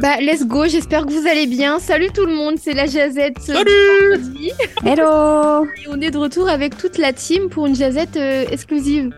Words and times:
Bah, 0.00 0.16
let's 0.20 0.44
go, 0.44 0.66
j'espère 0.66 1.06
que 1.06 1.12
vous 1.12 1.26
allez 1.26 1.46
bien. 1.46 1.78
Salut 1.78 2.08
tout 2.12 2.26
le 2.26 2.34
monde, 2.34 2.54
c'est 2.60 2.74
la 2.74 2.86
Jazette. 2.86 3.38
euh, 3.48 3.54
Salut 3.54 4.16
vendredi. 4.16 4.50
Hello 4.84 5.64
Et 5.66 5.88
on 5.88 6.00
est 6.00 6.10
de 6.10 6.18
retour 6.18 6.48
avec 6.48 6.76
toute 6.76 6.98
la 6.98 7.12
team 7.12 7.48
pour 7.48 7.66
une 7.66 7.76
Jazette 7.76 8.16
euh, 8.16 8.44
exclusive. 8.50 9.10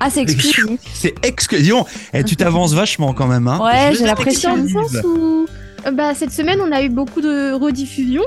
Ah, 0.00 0.08
c'est 0.10 0.22
exclusif. 0.22 0.66
C'est 0.94 1.14
exclusion. 1.24 1.84
Eh, 2.14 2.24
tu 2.24 2.36
t'avances 2.36 2.72
vachement 2.72 3.12
quand 3.12 3.26
même. 3.26 3.48
Hein. 3.48 3.60
Ouais, 3.62 3.94
j'ai 3.96 4.04
l'impression. 4.06 4.56
Dans 4.56 4.62
le 4.62 4.68
sens 4.68 4.96
où, 5.04 5.46
euh, 5.86 5.90
bah, 5.90 6.14
cette 6.14 6.32
semaine, 6.32 6.60
on 6.62 6.72
a 6.72 6.82
eu 6.82 6.88
beaucoup 6.88 7.20
de 7.20 7.52
rediffusions, 7.52 8.24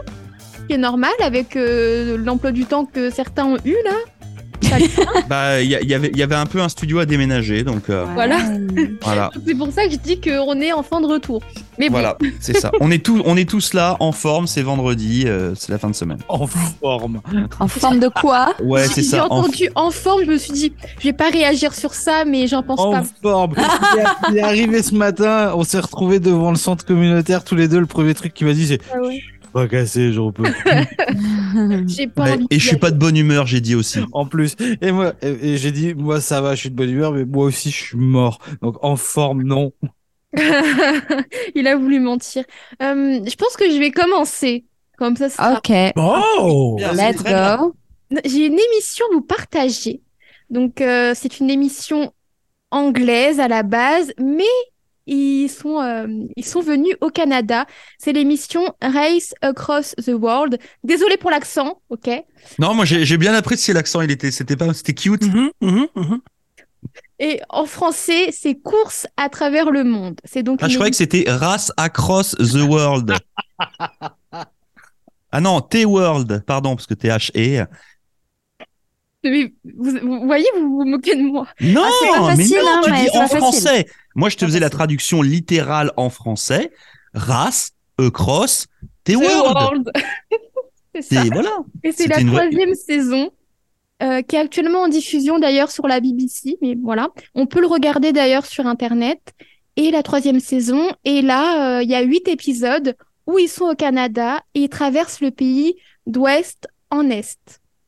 ce 0.62 0.68
qui 0.68 0.74
est 0.74 0.78
normal 0.78 1.12
avec 1.24 1.56
euh, 1.56 2.18
l'emploi 2.18 2.52
du 2.52 2.66
temps 2.66 2.86
que 2.86 3.10
certains 3.10 3.46
ont 3.46 3.58
eu 3.66 3.76
là. 3.86 3.96
Bah, 5.30 5.62
il 5.62 5.70
y, 5.70 5.76
a- 5.76 5.82
il 5.82 5.90
y 5.90 5.94
avait, 5.94 6.10
il 6.14 6.18
y 6.18 6.24
avait 6.24 6.36
un 6.36 6.46
peu 6.46 6.62
un 6.62 6.70
studio 6.70 7.00
à 7.00 7.06
déménager, 7.06 7.64
donc 7.64 7.90
euh, 7.90 8.06
Voilà. 8.14 8.38
voilà. 9.02 9.30
C'est 9.46 9.56
pour 9.56 9.72
ça 9.72 9.86
que 9.86 9.92
je 9.92 9.98
dis 9.98 10.20
qu'on 10.20 10.60
est 10.62 10.72
en 10.74 10.84
fin 10.84 11.02
de 11.02 11.08
retour. 11.08 11.42
Mais 11.80 11.88
bon, 11.88 11.94
Voilà, 11.94 12.18
c'est 12.40 12.58
ça. 12.58 12.72
On 12.80 12.92
est, 12.92 13.04
tous, 13.04 13.22
on 13.26 13.38
est 13.38 13.50
tous 13.50 13.74
là, 13.74 13.98
en 14.00 14.12
forme, 14.12 14.48
c'est 14.48 14.62
vendredi, 14.62 15.24
euh, 15.26 15.54
c'est 15.56 15.72
la 15.72 15.78
fin 15.78 15.90
de 15.90 15.96
semaine. 15.96 16.20
En 16.28 16.46
forme. 16.48 17.22
En 17.60 17.68
forme 17.68 18.00
de 18.00 18.08
quoi 18.08 18.54
Ouais, 18.62 18.84
j'ai 18.84 18.88
c'est 18.96 19.02
j'ai 19.02 19.08
ça. 19.10 19.24
en- 19.26 19.38
entendu 19.40 19.70
en 19.76 19.90
forme, 19.92 20.22
je 20.26 20.32
me 20.32 20.38
suis 20.38 20.54
dit, 20.54 20.74
je 21.00 21.06
vais 21.06 21.14
pas 21.14 21.30
réagir 21.30 21.74
sur 21.74 21.94
ça, 21.94 22.24
mais 22.26 22.48
j'en 22.48 22.62
pense 22.64 22.80
En 22.80 22.92
pas. 22.92 23.04
forme. 23.22 23.56
Il 23.58 24.00
est, 24.00 24.04
il 24.32 24.38
est 24.38 24.42
arrivé 24.42 24.84
ce 24.84 24.94
matin, 24.94 25.54
on 25.56 25.64
s'est 25.64 25.80
retrouvés 25.80 26.20
devant 26.20 26.52
le 26.52 26.58
centre 26.58 26.86
communautaire 26.86 27.44
tous 27.44 27.56
les 27.56 27.68
deux. 27.68 27.80
Le 27.80 27.86
premier 27.86 28.14
truc 28.14 28.34
qu'il 28.34 28.48
m'a 28.48 28.54
dit, 28.54 28.68
c'est 28.68 28.80
Ah 28.94 29.00
ouais. 29.02 29.22
Pas 29.52 29.68
cassé, 29.68 30.12
j'en 30.14 30.32
peux. 30.32 30.44
plus. 30.44 31.88
J'ai 31.88 32.08
pas 32.08 32.24
Ouais, 32.24 32.32
envie 32.34 32.48
et 32.50 32.60
je 32.60 32.68
suis 32.68 32.78
pas 32.78 32.92
de 32.92 32.98
bonne 32.98 33.18
humeur, 33.18 33.46
j'ai 33.48 33.62
dit 33.62 33.76
aussi. 33.76 34.00
en 34.14 34.26
plus. 34.26 34.56
Et 34.82 34.92
moi, 34.92 35.14
et, 35.22 35.54
et 35.54 35.58
j'ai 35.58 35.72
dit, 35.72 35.94
moi 35.94 36.22
ça 36.22 36.42
va, 36.42 36.56
je 36.56 36.62
suis 36.62 36.70
de 36.70 36.76
bonne 36.76 36.90
humeur, 36.90 37.12
mais 37.14 37.26
moi 37.26 37.46
aussi 37.46 37.70
je 37.72 37.78
suis 37.84 37.98
mort. 37.98 38.40
Donc 38.62 38.78
en 38.84 38.96
forme, 38.96 39.44
non. 39.44 39.74
Il 41.56 41.68
a 41.68 41.76
voulu 41.76 42.00
mentir. 42.00 42.46
Euh, 42.82 43.20
je 43.26 43.36
pense 43.36 43.56
que 43.58 43.70
je 43.70 43.78
vais 43.78 43.92
commencer. 43.92 44.66
Comme 44.98 45.16
ça, 45.16 45.30
sera- 45.30 45.54
Ok, 45.58 45.72
Oh 45.98 46.78
let's 46.80 47.24
go. 47.24 47.76
J'ai 48.26 48.46
une 48.48 48.60
émission 48.60 49.06
à 49.12 49.14
vous 49.16 49.22
partager. 49.22 50.02
Donc, 50.50 50.82
euh, 50.82 51.14
c'est 51.16 51.40
une 51.40 51.50
émission 51.50 52.14
anglaise 52.72 53.40
à 53.40 53.48
la 53.48 53.64
base, 53.64 54.14
mais 54.20 54.44
ils 55.08 55.50
sont, 55.50 55.82
euh, 55.82 56.08
ils 56.36 56.46
sont 56.46 56.62
venus 56.62 56.96
au 57.02 57.10
Canada. 57.10 57.66
C'est 57.98 58.14
l'émission 58.14 58.74
Race 58.82 59.34
Across 59.42 59.96
the 59.96 60.14
World. 60.14 60.58
Désolée 60.84 61.18
pour 61.18 61.32
l'accent, 61.32 61.82
ok? 61.90 62.10
Non, 62.60 62.74
moi 62.74 62.86
j'ai 62.86 63.18
bien 63.18 63.34
apprécié 63.34 63.74
l'accent, 63.74 64.02
il 64.02 64.12
était, 64.12 64.32
c'était 64.32 64.56
pas, 64.56 64.74
c'était 64.74 64.94
cute. 64.94 65.24
Et 67.20 67.40
en 67.50 67.66
français, 67.66 68.32
c'est 68.32 68.56
Course 68.56 69.06
à 69.16 69.30
travers 69.30 69.70
le 69.70 69.84
monde. 69.84 70.20
C'est 70.24 70.42
donc 70.42 70.60
Ah, 70.64 70.68
je 70.68 70.74
croyais 70.76 70.90
que 70.90 70.98
c'était 70.98 71.26
Race 71.28 71.72
Across 71.78 72.36
the 72.38 72.68
World. 72.68 73.14
ah 75.32 75.40
non, 75.40 75.62
T-World, 75.62 76.44
pardon, 76.48 76.76
parce 76.76 76.88
que 76.88 76.96
T-H-E. 76.96 77.68
Mais 79.24 79.54
Vous, 79.64 79.92
vous 80.02 80.26
voyez, 80.26 80.48
vous 80.56 80.78
vous 80.78 80.86
moquez 80.86 81.16
de 81.16 81.22
moi. 81.22 81.48
Non, 81.62 81.84
c'est 82.02 82.08
pas 82.08 82.36
mais 82.36 82.46
non, 82.46 82.58
hein, 82.68 82.82
tu 82.84 82.92
dis 82.92 83.10
en 83.18 83.22
facile. 83.22 83.38
français. 83.38 83.86
Moi, 84.16 84.30
je 84.30 84.38
te 84.38 84.46
faisais 84.46 84.60
la 84.60 84.70
traduction 84.70 85.22
littérale 85.22 85.92
en 85.98 86.10
français. 86.10 86.72
Race, 87.14 87.72
across, 88.00 88.66
The 89.04 89.14
T-World. 89.14 89.56
World. 89.56 89.92
c'est 90.96 91.02
ça. 91.02 91.24
Voilà. 91.32 91.58
Et 91.84 91.92
c'est 91.92 92.08
la 92.08 92.18
vraie- 92.18 92.26
troisième 92.26 92.74
saison 92.76 93.30
euh, 94.02 94.22
qui 94.24 94.36
est 94.36 94.40
actuellement 94.40 94.82
en 94.84 94.88
diffusion 94.88 95.38
d'ailleurs 95.40 95.70
sur 95.72 95.88
la 95.88 96.00
BBC. 96.00 96.58
Mais 96.62 96.76
voilà, 96.82 97.10
on 97.36 97.46
peut 97.46 97.62
le 97.62 97.68
regarder 97.68 98.12
d'ailleurs 98.14 98.46
sur 98.46 98.66
Internet. 98.68 99.20
Et 99.78 99.92
la 99.92 100.04
troisième 100.04 100.40
saison. 100.40 100.90
Et 101.06 101.22
là, 101.22 101.78
euh, 101.78 101.84
il 101.84 101.90
y 101.90 101.96
a 101.96 102.02
huit 102.02 102.28
épisodes 102.28 102.96
où 103.28 103.38
ils 103.40 103.48
sont 103.48 103.66
au 103.66 103.76
Canada 103.76 104.42
et 104.56 104.62
ils 104.64 104.70
traversent 104.70 105.22
le 105.22 105.32
pays 105.32 105.76
d'ouest 106.08 106.68
en 106.90 107.10
est. 107.10 107.38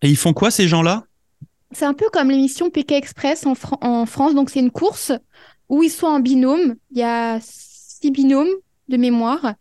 Et 0.01 0.09
ils 0.09 0.15
font 0.17 0.33
quoi, 0.33 0.49
ces 0.51 0.67
gens-là? 0.67 1.03
C'est 1.73 1.85
un 1.85 1.93
peu 1.93 2.05
comme 2.11 2.29
l'émission 2.29 2.69
Pékin 2.69 2.97
Express 2.97 3.45
en, 3.45 3.55
Fran- 3.55 3.77
en 3.81 4.05
France. 4.05 4.35
Donc, 4.35 4.49
c'est 4.49 4.59
une 4.59 4.71
course 4.71 5.11
où 5.69 5.83
ils 5.83 5.89
sont 5.89 6.07
en 6.07 6.19
binôme. 6.19 6.75
Il 6.91 6.97
y 6.99 7.03
a 7.03 7.39
six 7.41 8.11
binômes 8.11 8.49
de 8.89 8.97
mémoire. 8.97 9.53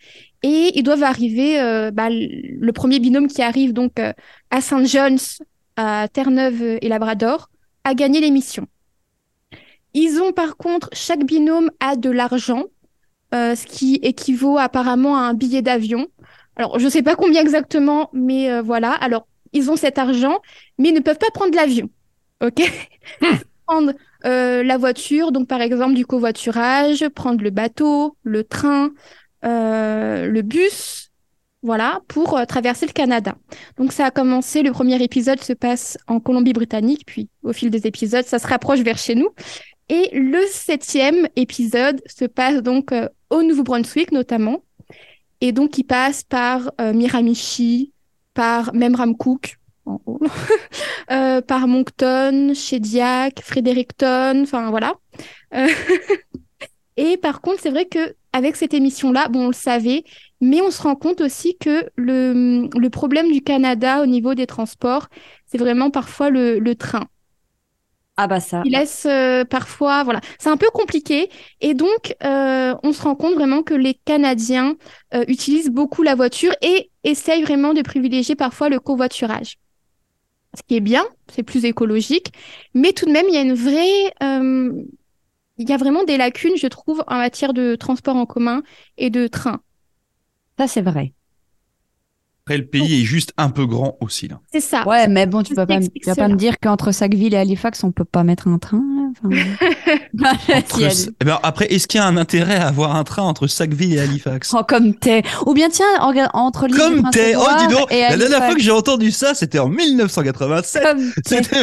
Et 0.42 0.72
ils 0.74 0.82
doivent 0.82 1.04
arriver, 1.04 1.60
euh, 1.60 1.90
bah, 1.90 2.08
le 2.10 2.72
premier 2.72 2.98
binôme 2.98 3.28
qui 3.28 3.42
arrive 3.42 3.72
donc 3.72 3.98
euh, 4.00 4.12
à 4.50 4.60
St. 4.60 4.84
John's, 4.86 5.40
à 5.76 6.08
Terre-Neuve 6.12 6.78
et 6.82 6.88
Labrador, 6.88 7.48
a 7.84 7.94
gagné 7.94 8.20
l'émission. 8.20 8.66
Ils 9.94 10.20
ont 10.20 10.32
par 10.32 10.56
contre, 10.56 10.88
chaque 10.92 11.24
binôme 11.24 11.70
a 11.80 11.96
de 11.96 12.10
l'argent, 12.10 12.64
euh, 13.34 13.56
ce 13.56 13.66
qui 13.66 13.96
équivaut 14.02 14.58
apparemment 14.58 15.16
à 15.16 15.22
un 15.22 15.34
billet 15.34 15.62
d'avion. 15.62 16.08
Alors, 16.56 16.78
je 16.78 16.86
ne 16.86 16.90
sais 16.90 17.02
pas 17.02 17.16
combien 17.16 17.42
exactement, 17.42 18.10
mais 18.12 18.60
voilà. 18.62 18.92
Alors, 18.92 19.26
ils 19.52 19.70
ont 19.70 19.76
cet 19.76 19.98
argent, 19.98 20.40
mais 20.78 20.90
ils 20.90 20.94
ne 20.94 21.00
peuvent 21.00 21.18
pas 21.18 21.30
prendre 21.34 21.54
l'avion. 21.56 21.90
OK 22.42 22.62
Prendre 23.66 23.92
euh, 24.24 24.62
la 24.62 24.76
voiture, 24.76 25.32
donc 25.32 25.48
par 25.48 25.60
exemple 25.60 25.94
du 25.94 26.04
covoiturage, 26.04 27.08
prendre 27.08 27.42
le 27.42 27.50
bateau, 27.50 28.16
le 28.24 28.44
train, 28.44 28.90
euh, 29.44 30.26
le 30.26 30.42
bus, 30.42 31.10
voilà, 31.62 32.00
pour 32.08 32.36
euh, 32.36 32.44
traverser 32.44 32.86
le 32.86 32.92
Canada. 32.92 33.36
Donc 33.78 33.92
ça 33.92 34.06
a 34.06 34.10
commencé, 34.10 34.62
le 34.62 34.72
premier 34.72 35.02
épisode 35.02 35.40
se 35.40 35.52
passe 35.52 35.96
en 36.08 36.20
Colombie-Britannique, 36.20 37.04
puis 37.06 37.28
au 37.42 37.52
fil 37.52 37.70
des 37.70 37.86
épisodes, 37.86 38.24
ça 38.24 38.38
se 38.38 38.46
rapproche 38.46 38.80
vers 38.80 38.98
chez 38.98 39.14
nous. 39.14 39.30
Et 39.88 40.10
le 40.12 40.44
septième 40.50 41.28
épisode 41.36 42.02
se 42.06 42.24
passe 42.24 42.62
donc 42.62 42.92
euh, 42.92 43.08
au 43.30 43.42
Nouveau-Brunswick 43.42 44.12
notamment. 44.12 44.64
Et 45.40 45.52
donc 45.52 45.78
il 45.78 45.84
passe 45.84 46.22
par 46.22 46.70
Miramichi, 46.78 47.92
par 48.32 48.72
même 48.74 48.94
Ramcook, 48.94 49.58
en 49.86 50.00
haut, 50.06 50.20
euh, 51.10 51.40
par 51.40 51.68
Moncton, 51.68 52.52
Shediac, 52.54 53.40
Fredericton, 53.42 54.42
enfin 54.42 54.70
voilà. 54.70 54.94
Euh, 55.54 55.68
Et 56.96 57.16
par 57.16 57.40
contre, 57.40 57.60
c'est 57.60 57.70
vrai 57.70 57.86
que 57.86 58.14
avec 58.32 58.56
cette 58.56 58.74
émission-là, 58.74 59.28
bon, 59.28 59.44
on 59.44 59.46
le 59.48 59.52
savait, 59.54 60.04
mais 60.40 60.60
on 60.60 60.70
se 60.70 60.82
rend 60.82 60.94
compte 60.96 61.20
aussi 61.20 61.56
que 61.58 61.88
le, 61.96 62.68
le 62.78 62.90
problème 62.90 63.30
du 63.30 63.42
Canada 63.42 64.02
au 64.02 64.06
niveau 64.06 64.34
des 64.34 64.46
transports, 64.46 65.08
c'est 65.46 65.58
vraiment 65.58 65.90
parfois 65.90 66.30
le, 66.30 66.58
le 66.58 66.74
train. 66.74 67.06
Ah 68.16 68.26
bah 68.26 68.40
ça. 68.40 68.62
Il 68.64 68.72
laisse 68.72 69.06
euh, 69.06 69.44
parfois, 69.44 70.04
voilà, 70.04 70.20
c'est 70.38 70.50
un 70.50 70.58
peu 70.58 70.68
compliqué. 70.72 71.30
Et 71.60 71.72
donc, 71.74 72.14
euh, 72.22 72.74
on 72.82 72.92
se 72.92 73.02
rend 73.02 73.14
compte 73.14 73.34
vraiment 73.34 73.62
que 73.62 73.74
les 73.74 73.94
Canadiens 73.94 74.76
euh, 75.14 75.24
utilisent 75.28 75.70
beaucoup 75.70 76.02
la 76.02 76.14
voiture 76.14 76.52
et 76.60 76.90
essayent 77.04 77.42
vraiment 77.42 77.72
de 77.72 77.80
privilégier 77.82 78.36
parfois 78.36 78.68
le 78.68 78.80
covoiturage. 78.80 79.56
Ce 80.54 80.62
qui 80.66 80.76
est 80.76 80.80
bien, 80.80 81.04
c'est 81.28 81.42
plus 81.42 81.64
écologique, 81.64 82.32
mais 82.74 82.92
tout 82.92 83.06
de 83.06 83.12
même, 83.12 83.26
il 83.28 83.34
y 83.34 83.38
a 83.38 83.42
une 83.42 83.54
vraie, 83.54 84.12
euh, 84.22 84.70
il 85.58 85.68
y 85.68 85.72
a 85.72 85.76
vraiment 85.78 86.04
des 86.04 86.16
lacunes, 86.18 86.56
je 86.56 86.66
trouve, 86.66 87.04
en 87.06 87.16
matière 87.18 87.54
de 87.54 87.74
transport 87.76 88.16
en 88.16 88.26
commun 88.26 88.62
et 88.98 89.10
de 89.10 89.26
train. 89.28 89.62
Ça, 90.58 90.68
c'est 90.68 90.82
vrai. 90.82 91.14
Après, 92.44 92.58
le 92.58 92.66
pays 92.66 93.02
est 93.02 93.04
juste 93.04 93.32
un 93.36 93.50
peu 93.50 93.66
grand 93.66 93.96
aussi, 94.00 94.26
là. 94.26 94.40
C'est 94.52 94.60
ça. 94.60 94.84
Ouais, 94.88 95.06
mais 95.06 95.26
bon, 95.26 95.44
tu 95.44 95.54
peux 95.54 95.64
pas, 95.64 95.78
tu 95.78 95.88
vas 96.06 96.16
pas 96.16 96.26
me 96.26 96.34
dire 96.34 96.58
qu'entre 96.60 96.90
Sackville 96.90 97.34
et 97.34 97.36
Halifax, 97.36 97.84
on 97.84 97.92
peut 97.92 98.04
pas 98.04 98.24
mettre 98.24 98.48
un 98.48 98.58
train. 98.58 98.82
là. 98.82 99.02
Entre- 100.56 100.80
Eh 101.20 101.24
ben, 101.24 101.38
après, 101.42 101.66
est-ce 101.72 101.86
qu'il 101.86 102.00
y 102.00 102.02
a 102.02 102.06
un 102.06 102.16
intérêt 102.16 102.56
à 102.56 102.66
avoir 102.66 102.96
un 102.96 103.04
train 103.04 103.22
entre 103.22 103.46
Sackville 103.46 103.94
et 103.94 104.00
Halifax? 104.00 104.52
Oh, 104.54 104.62
comme 104.66 104.94
t'es. 104.94 105.22
Ou 105.46 105.54
bien, 105.54 105.68
tiens, 105.68 105.86
en- 106.00 106.12
entre 106.32 106.66
l'île 106.66 106.76
Comme 106.78 107.10
t'es 107.10 107.34
Oh, 107.36 107.44
dis 107.60 107.68
donc 107.74 107.92
et 107.92 108.00
La 108.00 108.16
dernière 108.16 108.44
fois 108.44 108.54
que 108.54 108.60
j'ai 108.60 108.70
entendu 108.72 109.12
ça, 109.12 109.34
c'était 109.34 109.58
en 109.60 109.68
1987. 109.68 110.82
Comme 110.82 111.12
t'es. 111.24 111.42
C'était 111.42 111.60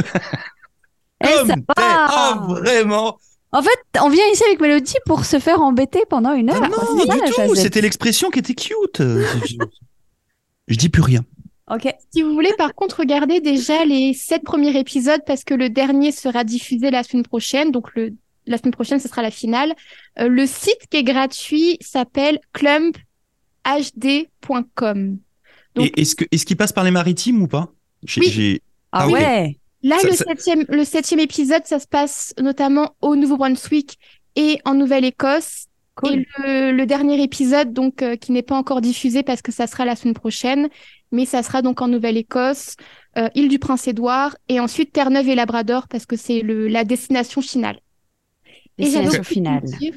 Eh, 1.23 1.28
comme 1.47 1.47
t'es. 1.75 1.84
Oh, 2.09 2.53
vraiment 2.53 3.17
En 3.51 3.61
fait, 3.61 3.79
on 4.01 4.09
vient 4.09 4.23
ici 4.31 4.44
avec 4.46 4.61
Mélodie 4.61 4.96
pour 5.06 5.25
se 5.25 5.40
faire 5.40 5.59
embêter 5.61 6.03
pendant 6.09 6.34
une 6.34 6.49
heure. 6.52 6.61
Ah 6.64 6.70
quoi. 6.70 6.85
Non, 6.96 7.26
du 7.26 7.31
tout. 7.49 7.55
C'était 7.55 7.81
l'expression 7.81 8.29
qui 8.29 8.40
était 8.40 8.53
cute 8.55 9.02
je, 10.69 10.75
dis 10.77 10.89
plus 10.89 11.01
rien. 11.01 11.25
Ok. 11.69 11.87
Si 12.13 12.21
vous 12.21 12.33
voulez, 12.33 12.51
par 12.57 12.73
contre, 12.73 12.99
regardez 12.99 13.41
déjà 13.41 13.83
les 13.85 14.13
sept 14.13 14.43
premiers 14.43 14.77
épisodes 14.79 15.21
parce 15.25 15.43
que 15.43 15.53
le 15.53 15.69
dernier 15.69 16.11
sera 16.11 16.43
diffusé 16.43 16.89
la 16.91 17.03
semaine 17.03 17.23
prochaine. 17.25 17.71
Donc, 17.71 17.93
le, 17.95 18.13
la 18.47 18.57
semaine 18.57 18.71
prochaine, 18.73 18.99
ce 18.99 19.07
sera 19.07 19.21
la 19.21 19.29
finale. 19.31 19.75
Euh, 20.19 20.27
le 20.29 20.45
site 20.47 20.87
qui 20.89 20.97
est 20.97 21.03
gratuit 21.03 21.77
s'appelle 21.81 22.39
clumphd.com. 23.66 25.17
Est-ce 25.97 26.16
que 26.16 26.25
est-ce 26.31 26.45
qu'il 26.45 26.57
passe 26.57 26.73
par 26.73 26.83
les 26.83 26.91
maritimes 26.91 27.41
ou 27.41 27.47
pas? 27.47 27.71
Oui. 28.17 28.61
Ah, 28.91 29.01
Ah 29.03 29.07
oui. 29.07 29.13
ouais. 29.13 29.59
Là, 29.83 29.97
Ça- 29.99 30.07
le, 30.07 30.13
ça- 30.13 30.25
Septième, 30.27 30.66
le 30.67 30.83
septième 30.83 31.19
épisode, 31.21 31.61
ça 31.66 31.79
se 31.79 31.87
passe 31.87 32.33
notamment 32.41 32.95
au 33.01 33.16
Nouveau-Brunswick 33.16 33.97
et 34.35 34.59
en 34.66 34.73
Nouvelle-Écosse. 34.73 35.67
Cool. 35.99 36.13
Et 36.13 36.25
le, 36.37 36.72
le 36.72 36.85
dernier 36.85 37.22
épisode, 37.22 37.73
donc, 37.73 38.01
euh, 38.01 38.16
qui 38.16 38.31
n'est 38.31 38.41
pas 38.41 38.55
encore 38.55 38.81
diffusé 38.81 39.23
parce 39.23 39.41
que 39.41 39.51
ça 39.51 39.67
sera 39.67 39.85
la 39.85 39.96
semaine 39.96 40.13
prochaine, 40.13 40.69
mais 41.11 41.25
ça 41.25 41.43
sera 41.43 41.61
donc 41.61 41.81
en 41.81 41.87
Nouvelle-Écosse, 41.87 42.75
euh, 43.17 43.29
île 43.35 43.49
du 43.49 43.59
Prince-Édouard, 43.59 44.37
et 44.47 44.59
ensuite 44.59 44.93
Terre-Neuve 44.93 45.29
et 45.29 45.35
Labrador 45.35 45.87
parce 45.87 46.05
que 46.05 46.16
c'est 46.16 46.41
le, 46.41 46.67
la 46.67 46.84
destination 46.84 47.41
finale. 47.41 47.79
Destination 48.78 49.23
finale. 49.23 49.63
dire 49.63 49.96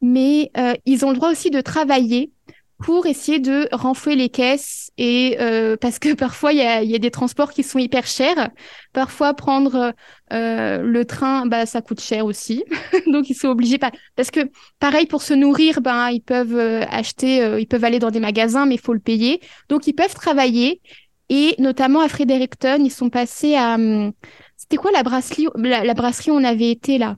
mais 0.00 0.50
euh, 0.56 0.74
ils 0.86 1.04
ont 1.04 1.10
le 1.10 1.16
droit 1.16 1.30
aussi 1.30 1.50
de 1.50 1.60
travailler 1.60 2.32
pour 2.80 3.06
essayer 3.06 3.38
de 3.38 3.68
renflouer 3.72 4.16
les 4.16 4.30
caisses 4.30 4.90
et 4.96 5.36
euh, 5.40 5.76
parce 5.76 5.98
que 5.98 6.14
parfois 6.14 6.52
il 6.52 6.58
y 6.58 6.62
a, 6.62 6.82
y 6.82 6.94
a, 6.94 6.98
des 6.98 7.10
transports 7.10 7.52
qui 7.52 7.62
sont 7.62 7.78
hyper 7.78 8.06
chers. 8.06 8.50
Parfois 8.92 9.34
prendre 9.34 9.92
euh, 10.32 10.82
le 10.82 11.04
train, 11.04 11.46
bah 11.46 11.66
ça 11.66 11.82
coûte 11.82 12.00
cher 12.00 12.24
aussi, 12.24 12.64
donc 13.06 13.28
ils 13.30 13.34
sont 13.34 13.48
obligés 13.48 13.78
parce 13.78 14.30
que 14.30 14.50
pareil 14.78 15.06
pour 15.06 15.22
se 15.22 15.34
nourrir, 15.34 15.80
ben 15.80 16.10
ils 16.10 16.22
peuvent 16.22 16.56
euh, 16.56 16.82
acheter, 16.90 17.42
euh, 17.42 17.60
ils 17.60 17.66
peuvent 17.66 17.84
aller 17.84 17.98
dans 17.98 18.10
des 18.10 18.20
magasins, 18.20 18.66
mais 18.66 18.78
faut 18.78 18.94
le 18.94 19.00
payer. 19.00 19.40
Donc 19.68 19.86
ils 19.86 19.94
peuvent 19.94 20.14
travailler 20.14 20.80
et 21.28 21.54
notamment 21.58 22.00
à 22.00 22.08
Fredericton, 22.08 22.82
ils 22.82 22.90
sont 22.90 23.10
passés 23.10 23.54
à 23.54 23.74
hum, 23.74 24.12
c'était 24.56 24.76
quoi 24.76 24.90
la 24.90 25.02
brasserie 25.02 25.48
la, 25.56 25.84
la, 25.84 25.94
brasserie 25.94 26.30
où 26.30 26.34
on 26.34 26.44
avait 26.44 26.70
été 26.70 26.98
là? 26.98 27.16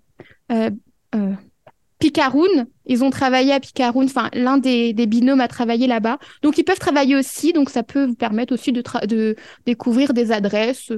Picaroun, 2.03 2.67
ils 2.85 3.05
ont 3.05 3.11
travaillé 3.11 3.53
à 3.53 3.61
Picaroun, 3.61 4.07
enfin 4.07 4.29
l'un 4.33 4.59
des, 4.59 4.93
des, 4.93 5.07
binômes 5.07 5.41
a 5.41 5.47
travaillé 5.47 5.87
là-bas. 5.87 6.19
Donc 6.43 6.59
ils 6.59 6.65
peuvent 6.65 6.81
travailler 6.81 7.15
aussi, 7.15 7.53
donc 7.53 7.71
ça 7.71 7.85
peut 7.85 8.07
vous 8.07 8.17
permettre 8.17 8.53
aussi 8.53 8.73
de, 8.73 8.83
de 9.07 9.37
découvrir 9.67 10.13
des 10.13 10.33
adresses, 10.33 10.91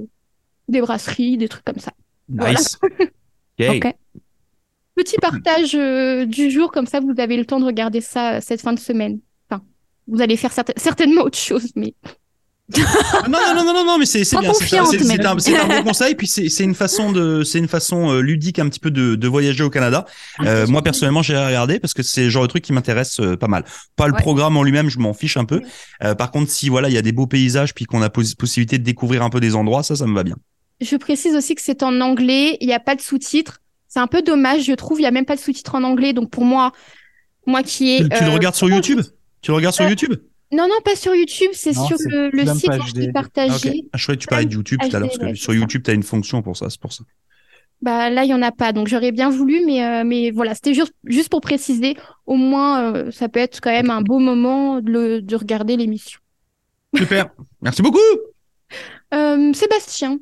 des 0.69 0.81
brasseries, 0.81 1.37
des 1.37 1.47
trucs 1.47 1.65
comme 1.65 1.79
ça. 1.79 1.93
Nice. 2.29 2.79
Voilà. 3.56 3.77
okay. 3.77 3.93
Petit 4.97 5.17
partage 5.19 5.77
euh, 5.77 6.25
du 6.25 6.51
jour, 6.51 6.73
comme 6.73 6.87
ça 6.87 6.99
vous 6.99 7.15
avez 7.19 7.37
le 7.37 7.45
temps 7.45 7.61
de 7.61 7.65
regarder 7.65 8.01
ça 8.01 8.41
cette 8.41 8.61
fin 8.61 8.73
de 8.73 8.81
semaine. 8.81 9.21
Enfin, 9.49 9.62
vous 10.09 10.21
allez 10.21 10.37
faire 10.37 10.53
certain, 10.53 10.73
certainement 10.77 11.23
autre 11.23 11.39
chose, 11.39 11.71
mais 11.77 11.95
non, 12.71 13.39
non, 13.55 13.65
non, 13.65 13.75
non, 13.75 13.85
non, 13.85 13.99
mais 13.99 14.07
c'est 14.07 14.21
bien. 14.39 14.53
C'est 14.55 14.79
un, 14.79 14.85
un, 14.85 15.67
bon 15.69 15.83
conseil. 15.85 16.15
Puis 16.15 16.27
c'est 16.27 16.65
une 16.65 16.75
façon 16.75 17.13
de, 17.13 17.45
c'est 17.45 17.59
une 17.59 17.69
façon 17.69 18.11
euh, 18.11 18.21
ludique 18.21 18.59
un 18.59 18.69
petit 18.69 18.81
peu 18.81 18.91
de, 18.91 19.17
de 19.17 19.29
voyager 19.29 19.63
au 19.63 19.69
Canada. 19.69 20.07
Euh, 20.41 20.67
moi 20.67 20.83
personnellement, 20.83 21.23
j'ai 21.23 21.37
regardé 21.37 21.79
parce 21.79 21.93
que 21.93 22.03
c'est 22.03 22.25
le 22.25 22.31
genre 22.31 22.43
de 22.43 22.49
truc 22.49 22.65
qui 22.65 22.73
m'intéresse 22.73 23.21
euh, 23.21 23.37
pas 23.37 23.49
mal. 23.49 23.65
Pas 23.97 24.07
le 24.07 24.15
ouais. 24.15 24.21
programme 24.21 24.57
en 24.57 24.63
lui-même, 24.63 24.89
je 24.89 24.99
m'en 24.99 25.13
fiche 25.13 25.37
un 25.37 25.45
peu. 25.45 25.61
Euh, 26.03 26.15
par 26.15 26.31
contre, 26.31 26.51
si 26.51 26.71
voilà, 26.71 26.89
il 26.89 26.95
y 26.95 26.99
a 26.99 27.03
des 27.03 27.13
beaux 27.13 27.27
paysages 27.27 27.75
puis 27.75 27.85
qu'on 27.85 28.01
a 28.01 28.09
possibilité 28.09 28.79
de 28.79 28.83
découvrir 28.85 29.23
un 29.23 29.31
peu 29.31 29.41
des 29.41 29.55
endroits, 29.55 29.83
ça, 29.83 29.95
ça 29.95 30.07
me 30.07 30.15
va 30.15 30.23
bien. 30.23 30.37
Je 30.81 30.97
précise 30.97 31.37
aussi 31.37 31.55
que 31.55 31.63
c'est 31.63 31.83
en 31.83 32.01
anglais. 32.01 32.57
Il 32.61 32.67
n'y 32.67 32.75
a 32.75 32.81
pas 32.81 32.95
de 32.95 33.03
sous-titres. 33.03 33.61
C'est 33.89 34.01
un 34.01 34.07
peu 34.07 34.23
dommage, 34.23 34.65
je 34.65 34.73
trouve. 34.73 34.99
Il 34.99 35.03
n'y 35.03 35.09
a 35.09 35.13
même 35.13 35.27
pas 35.27 35.37
de 35.37 35.41
sous-titres 35.41 35.75
en 35.75 35.83
anglais. 35.85 36.15
Donc 36.15 36.31
pour 36.31 36.45
moi, 36.45 36.73
moi 37.47 37.63
qui 37.63 37.95
est. 37.95 38.09
Tu, 38.09 38.09
tu 38.09 38.25
le 38.25 38.31
regardes 38.31 38.55
sur 38.55 38.71
YouTube? 38.71 39.03
Tu 39.43 39.51
le 39.51 39.57
regardes 39.57 39.75
sur 39.75 39.87
YouTube? 39.87 40.15
Non, 40.55 40.69
non, 40.69 40.77
pas 40.85 40.95
sur 40.95 41.15
YouTube, 41.15 41.51
c'est 41.53 41.73
sur 41.73 41.97
le, 42.06 42.31
le 42.31 42.47
site 42.55 42.71
où 42.71 42.87
je 42.87 43.11
partagé. 43.11 43.71
Okay. 43.71 43.89
Ah, 43.93 43.99
je 43.99 44.03
croyais 44.05 44.17
que 44.17 44.23
tu 44.23 44.29
parlais 44.29 44.45
de 44.47 44.53
YouTube 44.53 44.79
tout 44.81 44.95
à 44.95 45.01
l'heure, 45.01 45.09
parce 45.09 45.19
que 45.19 45.25
ouais, 45.25 45.35
sur 45.35 45.53
YouTube, 45.53 45.83
tu 45.85 45.91
as 45.91 45.95
une 45.95 46.05
fonction 46.05 46.43
pour 46.43 46.56
ça, 46.56 46.71
c'est 46.71 46.81
pour 46.81 46.93
ça. 46.93 47.03
Bah 47.83 48.09
là, 48.09 48.23
il 48.23 48.29
n'y 48.29 48.35
en 48.35 48.43
a 48.43 48.53
pas, 48.53 48.73
donc 48.73 48.87
j'aurais 48.87 49.11
bien 49.11 49.31
voulu, 49.31 49.62
mais, 49.67 49.85
euh, 49.85 50.05
mais 50.05 50.31
voilà, 50.31 50.55
c'était 50.55 50.73
juste, 50.73 50.95
juste 51.05 51.29
pour 51.29 51.41
préciser. 51.41 51.97
Au 52.25 52.37
moins, 52.37 52.95
euh, 52.95 53.11
ça 53.11 53.29
peut 53.29 53.41
être 53.41 53.61
quand 53.61 53.71
même 53.71 53.91
un 53.91 54.01
beau 54.01 54.21
moment 54.21 54.81
de, 54.81 54.91
le, 54.91 55.23
de 55.23 55.37
regarder 55.37 55.77
l'émission. 55.77 56.21
Super, 56.97 57.31
merci 57.61 57.83
beaucoup. 57.83 57.99
Euh, 59.12 59.53
Sébastien. 59.53 60.19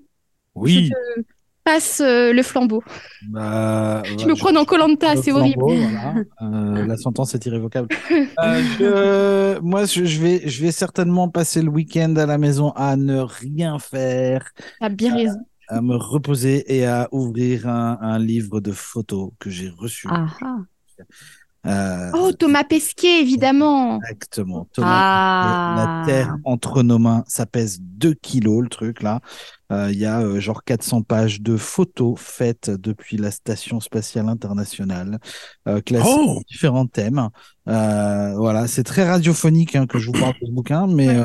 Oui. 0.54 0.90
Je 1.16 1.22
passe 1.64 2.00
euh, 2.00 2.32
le 2.32 2.42
flambeau. 2.42 2.82
Bah, 3.28 4.02
je 4.04 4.26
me 4.26 4.34
crois 4.34 4.52
dans 4.52 4.64
Colanta, 4.64 5.16
c'est 5.16 5.32
horrible. 5.32 5.62
Voilà. 5.62 6.14
Euh, 6.42 6.86
la 6.86 6.96
sentence 6.96 7.34
est 7.34 7.46
irrévocable. 7.46 7.88
euh, 8.10 8.62
je, 8.78 9.60
moi, 9.60 9.84
je, 9.84 10.04
je, 10.04 10.20
vais, 10.20 10.42
je 10.48 10.62
vais 10.62 10.72
certainement 10.72 11.28
passer 11.28 11.62
le 11.62 11.68
week-end 11.68 12.14
à 12.16 12.26
la 12.26 12.36
maison 12.36 12.70
à 12.70 12.96
ne 12.96 13.20
rien 13.20 13.78
faire. 13.78 14.50
T'as 14.80 14.88
bien 14.88 15.14
raison. 15.14 15.38
À, 15.68 15.80
me 15.80 15.94
reposer 15.94 16.76
et 16.76 16.84
à 16.84 17.08
ouvrir 17.12 17.68
un, 17.68 17.98
un 18.00 18.18
livre 18.18 18.60
de 18.60 18.72
photos 18.72 19.30
que 19.38 19.50
j'ai 19.50 19.68
reçu. 19.68 20.08
Ah, 20.10 20.26
ah. 21.64 22.10
Oh, 22.14 22.32
Thomas 22.32 22.64
Pesquet, 22.64 23.20
évidemment. 23.20 24.00
Exactement. 24.02 24.66
Thomas 24.72 24.88
ah. 24.90 25.74
La 25.76 26.06
Terre 26.06 26.36
entre 26.44 26.82
nos 26.82 26.98
mains, 26.98 27.24
ça 27.28 27.46
pèse 27.46 27.78
2 27.80 28.14
kilos 28.14 28.62
le 28.62 28.68
truc 28.68 29.02
là. 29.02 29.20
Il 29.72 29.78
euh, 29.78 29.92
y 29.92 30.04
a 30.04 30.20
euh, 30.20 30.38
genre 30.38 30.64
400 30.64 31.02
pages 31.02 31.40
de 31.40 31.56
photos 31.56 32.18
faites 32.20 32.68
depuis 32.68 33.16
la 33.16 33.30
Station 33.30 33.80
spatiale 33.80 34.28
internationale, 34.28 35.18
euh, 35.66 35.80
classées 35.80 36.10
oh. 36.10 36.40
différents 36.46 36.86
thèmes. 36.86 37.30
voilà, 37.66 38.66
c'est 38.66 38.84
très 38.84 39.08
radiophonique 39.08 39.74
hein, 39.74 39.86
que 39.86 39.98
je 39.98 40.06
vous 40.06 40.12
parle 40.12 40.34
de 40.40 40.46
ce 40.46 40.52
bouquin, 40.52 40.86
mais 40.86 41.24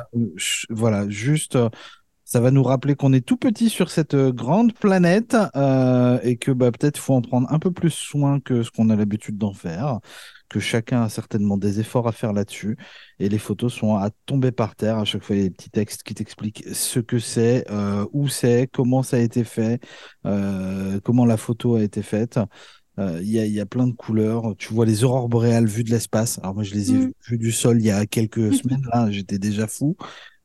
voilà, 0.70 1.10
juste 1.10 1.58
ça 2.28 2.42
va 2.42 2.52
nous 2.52 2.62
rappeler 2.62 2.96
qu'on 2.96 3.14
est 3.14 3.26
tout 3.26 3.38
petit 3.38 3.70
sur 3.70 3.90
cette 3.90 4.16
grande 4.16 4.74
planète 4.74 5.38
euh, 5.56 6.20
et 6.24 6.36
que 6.36 6.52
bah, 6.52 6.72
peut-être 6.72 6.98
faut 6.98 7.14
en 7.14 7.22
prendre 7.22 7.50
un 7.54 7.58
peu 7.58 7.72
plus 7.72 7.90
soin 7.90 8.42
que 8.42 8.64
ce 8.64 8.70
qu'on 8.70 8.90
a 8.90 8.98
l'habitude 8.98 9.38
d'en 9.38 9.54
faire, 9.54 10.00
que 10.50 10.60
chacun 10.60 11.04
a 11.04 11.10
certainement 11.10 11.58
des 11.58 11.80
efforts 11.80 12.08
à 12.08 12.12
faire 12.12 12.34
là-dessus. 12.34 12.78
Et 13.20 13.30
les 13.30 13.38
photos 13.38 13.74
sont 13.74 13.96
à 13.96 14.10
tomber 14.26 14.52
par 14.52 14.76
terre. 14.76 14.98
À 14.98 15.06
chaque 15.06 15.24
fois, 15.24 15.36
il 15.36 15.40
y 15.40 15.46
a 15.46 15.48
des 15.48 15.54
petits 15.54 15.70
textes 15.70 16.04
qui 16.04 16.14
t'expliquent 16.14 16.64
ce 16.74 17.00
que 17.00 17.20
c'est, 17.20 17.66
euh, 17.72 18.06
où 18.14 18.28
c'est, 18.28 18.70
comment 18.72 19.04
ça 19.04 19.18
a 19.18 19.20
été 19.20 19.44
fait, 19.44 19.80
euh, 20.26 21.00
comment 21.04 21.26
la 21.26 21.38
photo 21.38 21.76
a 21.76 21.84
été 21.84 22.02
faite. 22.02 22.40
Il 22.98 23.04
euh, 23.04 23.22
y, 23.22 23.40
a, 23.40 23.46
y, 23.46 23.60
a, 23.60 23.66
plein 23.66 23.88
de 23.88 23.94
couleurs. 23.94 24.56
Tu 24.58 24.74
vois 24.74 24.86
les 24.86 25.04
aurores 25.04 25.30
boréales 25.30 25.68
vues 25.68 25.84
de 25.84 25.92
l'espace. 25.92 26.40
Alors 26.40 26.56
moi, 26.56 26.64
je 26.64 26.74
les 26.74 26.92
ai 26.92 26.96
mmh. 26.96 27.12
vues 27.28 27.38
du 27.38 27.52
sol 27.52 27.80
il 27.80 27.86
y 27.86 27.92
a 27.92 28.06
quelques 28.08 28.54
semaines. 28.56 28.86
Là, 28.92 29.12
j'étais 29.12 29.38
déjà 29.38 29.68
fou. 29.68 29.96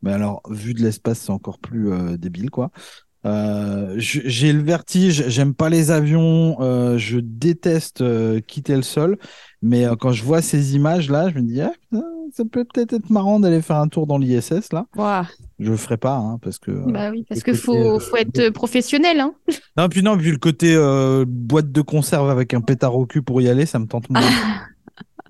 Mais 0.02 0.12
alors, 0.12 0.42
vu 0.50 0.74
de 0.74 0.82
l'espace, 0.82 1.20
c'est 1.20 1.30
encore 1.30 1.58
plus 1.58 1.92
euh, 1.92 2.16
débile, 2.16 2.50
quoi. 2.50 2.70
Euh, 3.24 3.94
j'ai 3.96 4.52
le 4.52 4.62
vertige, 4.62 5.28
j'aime 5.28 5.54
pas 5.54 5.68
les 5.68 5.90
avions, 5.90 6.56
euh, 6.60 6.98
je 6.98 7.18
déteste 7.20 8.00
euh, 8.00 8.40
quitter 8.40 8.74
le 8.74 8.82
sol, 8.82 9.16
mais 9.62 9.86
quand 10.00 10.10
je 10.12 10.24
vois 10.24 10.42
ces 10.42 10.74
images-là, 10.74 11.30
je 11.30 11.36
me 11.36 11.42
dis, 11.42 11.60
ah, 11.60 11.72
ça 12.32 12.42
peut 12.50 12.64
peut-être 12.64 12.94
être 12.94 13.10
marrant 13.10 13.38
d'aller 13.38 13.62
faire 13.62 13.76
un 13.76 13.88
tour 13.88 14.06
dans 14.06 14.18
l'ISS, 14.18 14.72
là. 14.72 14.86
Wow. 14.96 15.24
Je 15.60 15.70
le 15.70 15.76
ferai 15.76 15.98
pas, 15.98 16.16
hein, 16.16 16.38
parce 16.42 16.58
que. 16.58 16.72
Bah 16.90 17.10
oui, 17.10 17.24
parce 17.28 17.44
qu'il 17.44 17.54
faut, 17.54 18.00
faut 18.00 18.16
être 18.16 18.50
professionnel, 18.50 19.20
hein. 19.20 19.34
Non, 19.76 19.88
puis 19.88 20.02
non, 20.02 20.18
puis 20.18 20.32
le 20.32 20.38
côté 20.38 20.76
boîte 21.26 21.70
de 21.70 21.80
conserve 21.80 22.28
avec 22.28 22.54
un 22.54 22.60
pétard 22.60 22.96
au 22.96 23.06
cul 23.06 23.22
pour 23.22 23.40
y 23.40 23.48
aller, 23.48 23.66
ça 23.66 23.78
me 23.78 23.86
tente 23.86 24.10
moins. 24.10 24.22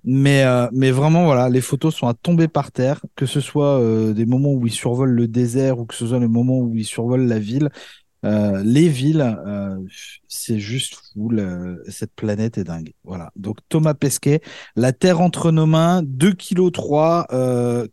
Mais, 0.05 0.45
euh, 0.45 0.69
mais 0.73 0.91
vraiment, 0.91 1.25
voilà, 1.25 1.49
les 1.49 1.61
photos 1.61 1.95
sont 1.95 2.09
à 2.09 2.15
tomber 2.15 2.49
par 2.49 2.73
terre, 2.73 3.01
que 3.15 3.27
ce 3.27 3.41
soit 3.41 3.79
euh, 3.81 4.13
des 4.13 4.27
moments 4.27 4.53
où 4.53 4.67
ils 4.67 4.73
survolent 4.73 5.13
le 5.13 5.29
désert 5.29 5.79
ou 5.79 5.85
que 5.85 5.95
ce 5.95 6.07
soit 6.07 6.19
les 6.19 6.29
moments 6.29 6.59
où 6.59 6.77
ils 6.77 6.85
survolent 6.85 7.27
la 7.27 7.39
ville. 7.39 7.69
Euh, 8.25 8.63
les 8.65 8.89
villes, 8.89 9.37
c'est 10.29 10.61
juste 10.61 10.97
fou. 11.13 11.29
Le, 11.29 11.83
cette 11.89 12.13
planète 12.15 12.57
est 12.59 12.65
dingue. 12.65 12.93
Voilà. 13.05 13.31
Donc 13.37 13.59
Thomas 13.69 13.95
Pesquet, 13.95 14.41
La 14.77 14.93
Terre 14.93 15.21
entre 15.21 15.51
nos 15.51 15.67
mains, 15.67 16.03
2 16.05 16.33
kg 16.33 16.71
3, 16.71 17.27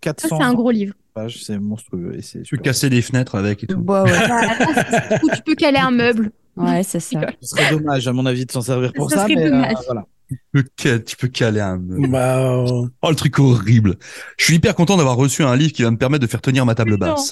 400. 0.02 0.38
C'est 0.38 0.44
un 0.44 0.54
gros 0.54 0.72
livre. 0.72 0.94
C'est 1.28 1.60
monstrueux. 1.60 2.18
Et 2.18 2.22
tu 2.22 2.56
peux 2.56 2.62
casser 2.62 2.90
des 2.90 3.02
fenêtres 3.02 3.36
avec 3.36 3.64
et 3.64 3.68
tout. 3.68 3.80
Bah 3.80 4.04
ouais. 4.04 4.12
Ou 5.24 5.30
tu 5.36 5.42
peux 5.44 5.56
caler 5.56 5.80
un 5.80 5.92
meuble. 5.92 6.32
Ouais, 6.56 6.84
c'est 6.84 7.00
ça. 7.00 7.22
Ce 7.42 7.56
serait 7.56 7.72
dommage, 7.72 8.08
à 8.08 8.14
mon 8.14 8.26
avis, 8.26 8.46
de 8.46 8.52
s'en 8.52 8.62
servir 8.62 8.94
pour 8.94 9.10
ça. 9.10 9.22
ça 9.22 9.28
mais 9.28 9.50
voilà. 9.50 10.06
Tu 10.30 10.38
peux, 10.54 11.00
tu 11.04 11.16
peux 11.18 11.28
caler 11.28 11.60
un. 11.60 11.78
Bah, 11.80 12.64
oh, 12.68 13.10
le 13.10 13.16
truc 13.16 13.40
horrible. 13.40 13.96
Je 14.38 14.46
suis 14.46 14.56
hyper 14.56 14.76
content 14.76 14.96
d'avoir 14.96 15.16
reçu 15.16 15.44
un 15.44 15.56
livre 15.56 15.74
qui 15.74 15.82
va 15.82 15.90
me 15.90 15.98
permettre 15.98 16.24
de 16.24 16.30
faire 16.30 16.42
tenir 16.42 16.66
ma 16.66 16.76
table 16.76 16.98
basse. 16.98 17.32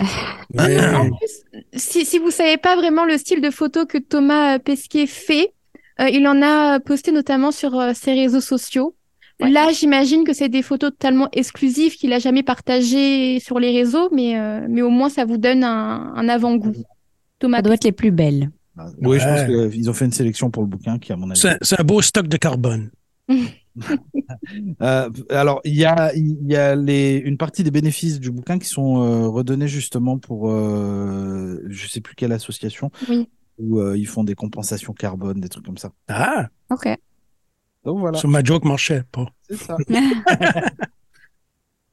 Mais... 0.54 0.80
En 0.96 1.10
plus, 1.10 1.44
si, 1.74 2.06
si 2.06 2.18
vous 2.18 2.32
savez 2.32 2.58
pas 2.58 2.76
vraiment 2.76 3.06
le 3.06 3.18
style 3.18 3.42
de 3.42 3.52
photo 3.52 3.86
que 3.86 4.00
Thomas 4.00 4.58
Pesquet 4.58 5.06
fait, 5.06 5.54
euh, 6.00 6.10
il 6.10 6.28
en 6.28 6.42
a 6.42 6.80
posté 6.80 7.12
notamment 7.12 7.52
sur 7.52 7.80
euh, 7.80 7.92
ses 7.94 8.14
réseaux 8.14 8.42
sociaux. 8.42 8.96
Ouais. 9.40 9.52
Là, 9.52 9.72
j'imagine 9.72 10.24
que 10.24 10.34
c'est 10.34 10.50
des 10.50 10.64
photos 10.64 10.90
totalement 10.90 11.30
exclusives 11.32 11.96
qu'il 11.96 12.14
a 12.14 12.20
jamais 12.20 12.42
partagées 12.42 13.40
sur 13.40 13.60
les 13.60 13.72
réseaux, 13.72 14.10
mais, 14.12 14.40
euh, 14.40 14.66
mais 14.68 14.82
au 14.82 14.90
moins 14.90 15.10
ça 15.10 15.26
vous 15.26 15.38
donne 15.38 15.64
un, 15.64 16.14
un 16.16 16.30
avant-goût. 16.30 16.74
Thomas 17.38 17.60
ça 17.60 17.62
doit 17.62 17.76
être 17.76 17.84
les 17.84 17.92
plus 17.92 18.10
belles. 18.10 18.50
Oui, 19.02 19.10
ouais. 19.10 19.20
je 19.20 19.26
pense 19.26 19.74
qu'ils 19.74 19.90
ont 19.90 19.94
fait 19.94 20.06
une 20.06 20.12
sélection 20.12 20.50
pour 20.52 20.64
le 20.64 20.70
bouquin 20.70 21.00
qui, 21.00 21.12
à 21.12 21.18
mon 21.18 21.30
avis. 21.30 21.40
C'est 21.62 21.80
un 21.80 21.84
beau 21.84 22.02
stock 22.02 22.28
de 22.28 22.38
carbone. 22.38 22.92
euh, 24.82 25.10
alors, 25.30 25.62
il 25.64 25.76
y 25.76 25.86
a, 25.86 26.12
y 26.16 26.56
a 26.56 26.76
les, 26.76 27.18
une 27.18 27.38
partie 27.38 27.64
des 27.64 27.72
bénéfices 27.72 28.20
du 28.20 28.32
bouquin 28.32 28.58
qui 28.60 28.68
sont 28.68 29.04
euh, 29.04 29.28
redonnés 29.28 29.68
justement 29.68 30.18
pour 30.18 30.50
euh, 30.50 31.62
je 31.68 31.88
sais 31.88 32.02
plus 32.02 32.16
quelle 32.16 32.32
association 32.32 32.92
oui. 33.10 33.30
où 33.60 33.80
euh, 33.80 33.98
ils 33.98 34.08
font 34.08 34.24
des 34.24 34.36
compensations 34.36 34.94
carbone, 34.94 35.40
des 35.40 35.50
trucs 35.50 35.66
comme 35.66 35.78
ça. 35.78 35.92
Ah, 36.08 36.48
ok. 36.72 36.88
Donc 37.84 38.00
voilà. 38.00 38.18
Sur 38.18 38.30
ma 38.30 38.44
joke 38.44 38.66
marchait 38.66 39.04
pas. 39.12 39.28
C'est 39.50 39.58
ça. 39.58 39.78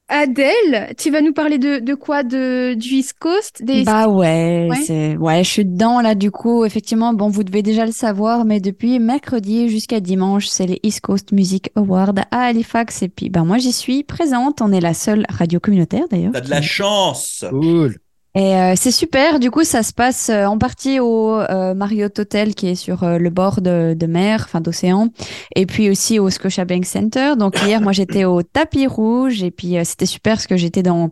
Adèle, 0.09 0.95
tu 0.99 1.11
vas 1.11 1.23
nous 1.23 1.33
parler 1.33 1.59
de, 1.59 1.79
de 1.79 1.95
quoi? 1.95 2.23
De, 2.23 2.75
Du 2.75 2.89
East 2.97 3.15
Coast 3.19 3.63
des... 3.63 3.85
Bah 3.85 4.07
ouais, 4.07 4.69
ouais. 4.71 4.77
c'est 4.85 5.17
ouais, 5.17 5.43
je 5.43 5.49
suis 5.49 5.65
dedans 5.65 6.03
là 6.03 6.15
du 6.15 6.31
coup. 6.31 6.65
Effectivement, 6.67 7.15
bon, 7.15 7.29
vous 7.29 7.43
devez 7.43 7.63
déjà 7.63 7.87
le 7.87 7.93
savoir, 7.93 8.45
mais 8.45 8.61
depuis 8.61 8.99
mercredi 8.99 9.69
jusqu'à 9.69 10.01
dimanche, 10.01 10.47
c'est 10.47 10.67
les 10.67 10.79
East 10.83 11.01
Coast 11.01 11.33
Music 11.33 11.71
Awards 11.75 12.13
à 12.31 12.45
Halifax. 12.45 13.03
Et 13.03 13.09
puis, 13.09 13.31
bah 13.31 13.45
moi, 13.45 13.57
j'y 13.57 13.73
suis 13.73 14.05
présente. 14.05 14.61
On 14.61 14.73
est 14.73 14.81
la 14.81 14.93
seule 14.93 15.25
radio 15.31 15.59
communautaire 15.59 16.05
d'ailleurs. 16.11 16.33
T'as 16.33 16.43
de 16.43 16.51
la 16.51 16.63
chance 16.63 17.45
Cool 17.49 17.97
Et 18.37 18.57
euh, 18.57 18.75
c'est 18.77 18.91
super. 18.91 19.39
Du 19.39 19.53
coup, 19.53 19.63
ça 19.63 19.85
se 19.85 19.93
passe 19.93 20.29
euh, 20.29 20.47
en 20.47 20.59
partie 20.59 20.99
au 20.99 21.39
euh, 21.39 21.73
Marriott 21.75 22.19
Hotel 22.19 22.57
qui 22.57 22.67
est 22.67 22.75
sur 22.75 23.07
le 23.07 23.31
bord 23.31 23.61
de, 23.61 23.95
de 23.95 24.07
mer, 24.07 24.43
enfin 24.45 24.61
d'océan, 24.61 25.11
et 25.55 25.67
puis 25.67 25.89
aussi 25.89 26.19
au 26.19 26.31
Scotiabank 26.31 26.85
Center. 26.85 27.35
Donc 27.39 27.57
hier, 27.63 27.81
moi, 27.81 27.93
j'étais 27.93 28.25
au 28.25 28.43
tapis 28.43 28.89
rouge 28.89 29.45
et 29.45 29.53
puis 29.53 29.77
c'était 29.85 30.07
super 30.07 30.35
parce 30.35 30.49
que 30.49 30.57
j'étais 30.57 30.83
dans 30.83 31.11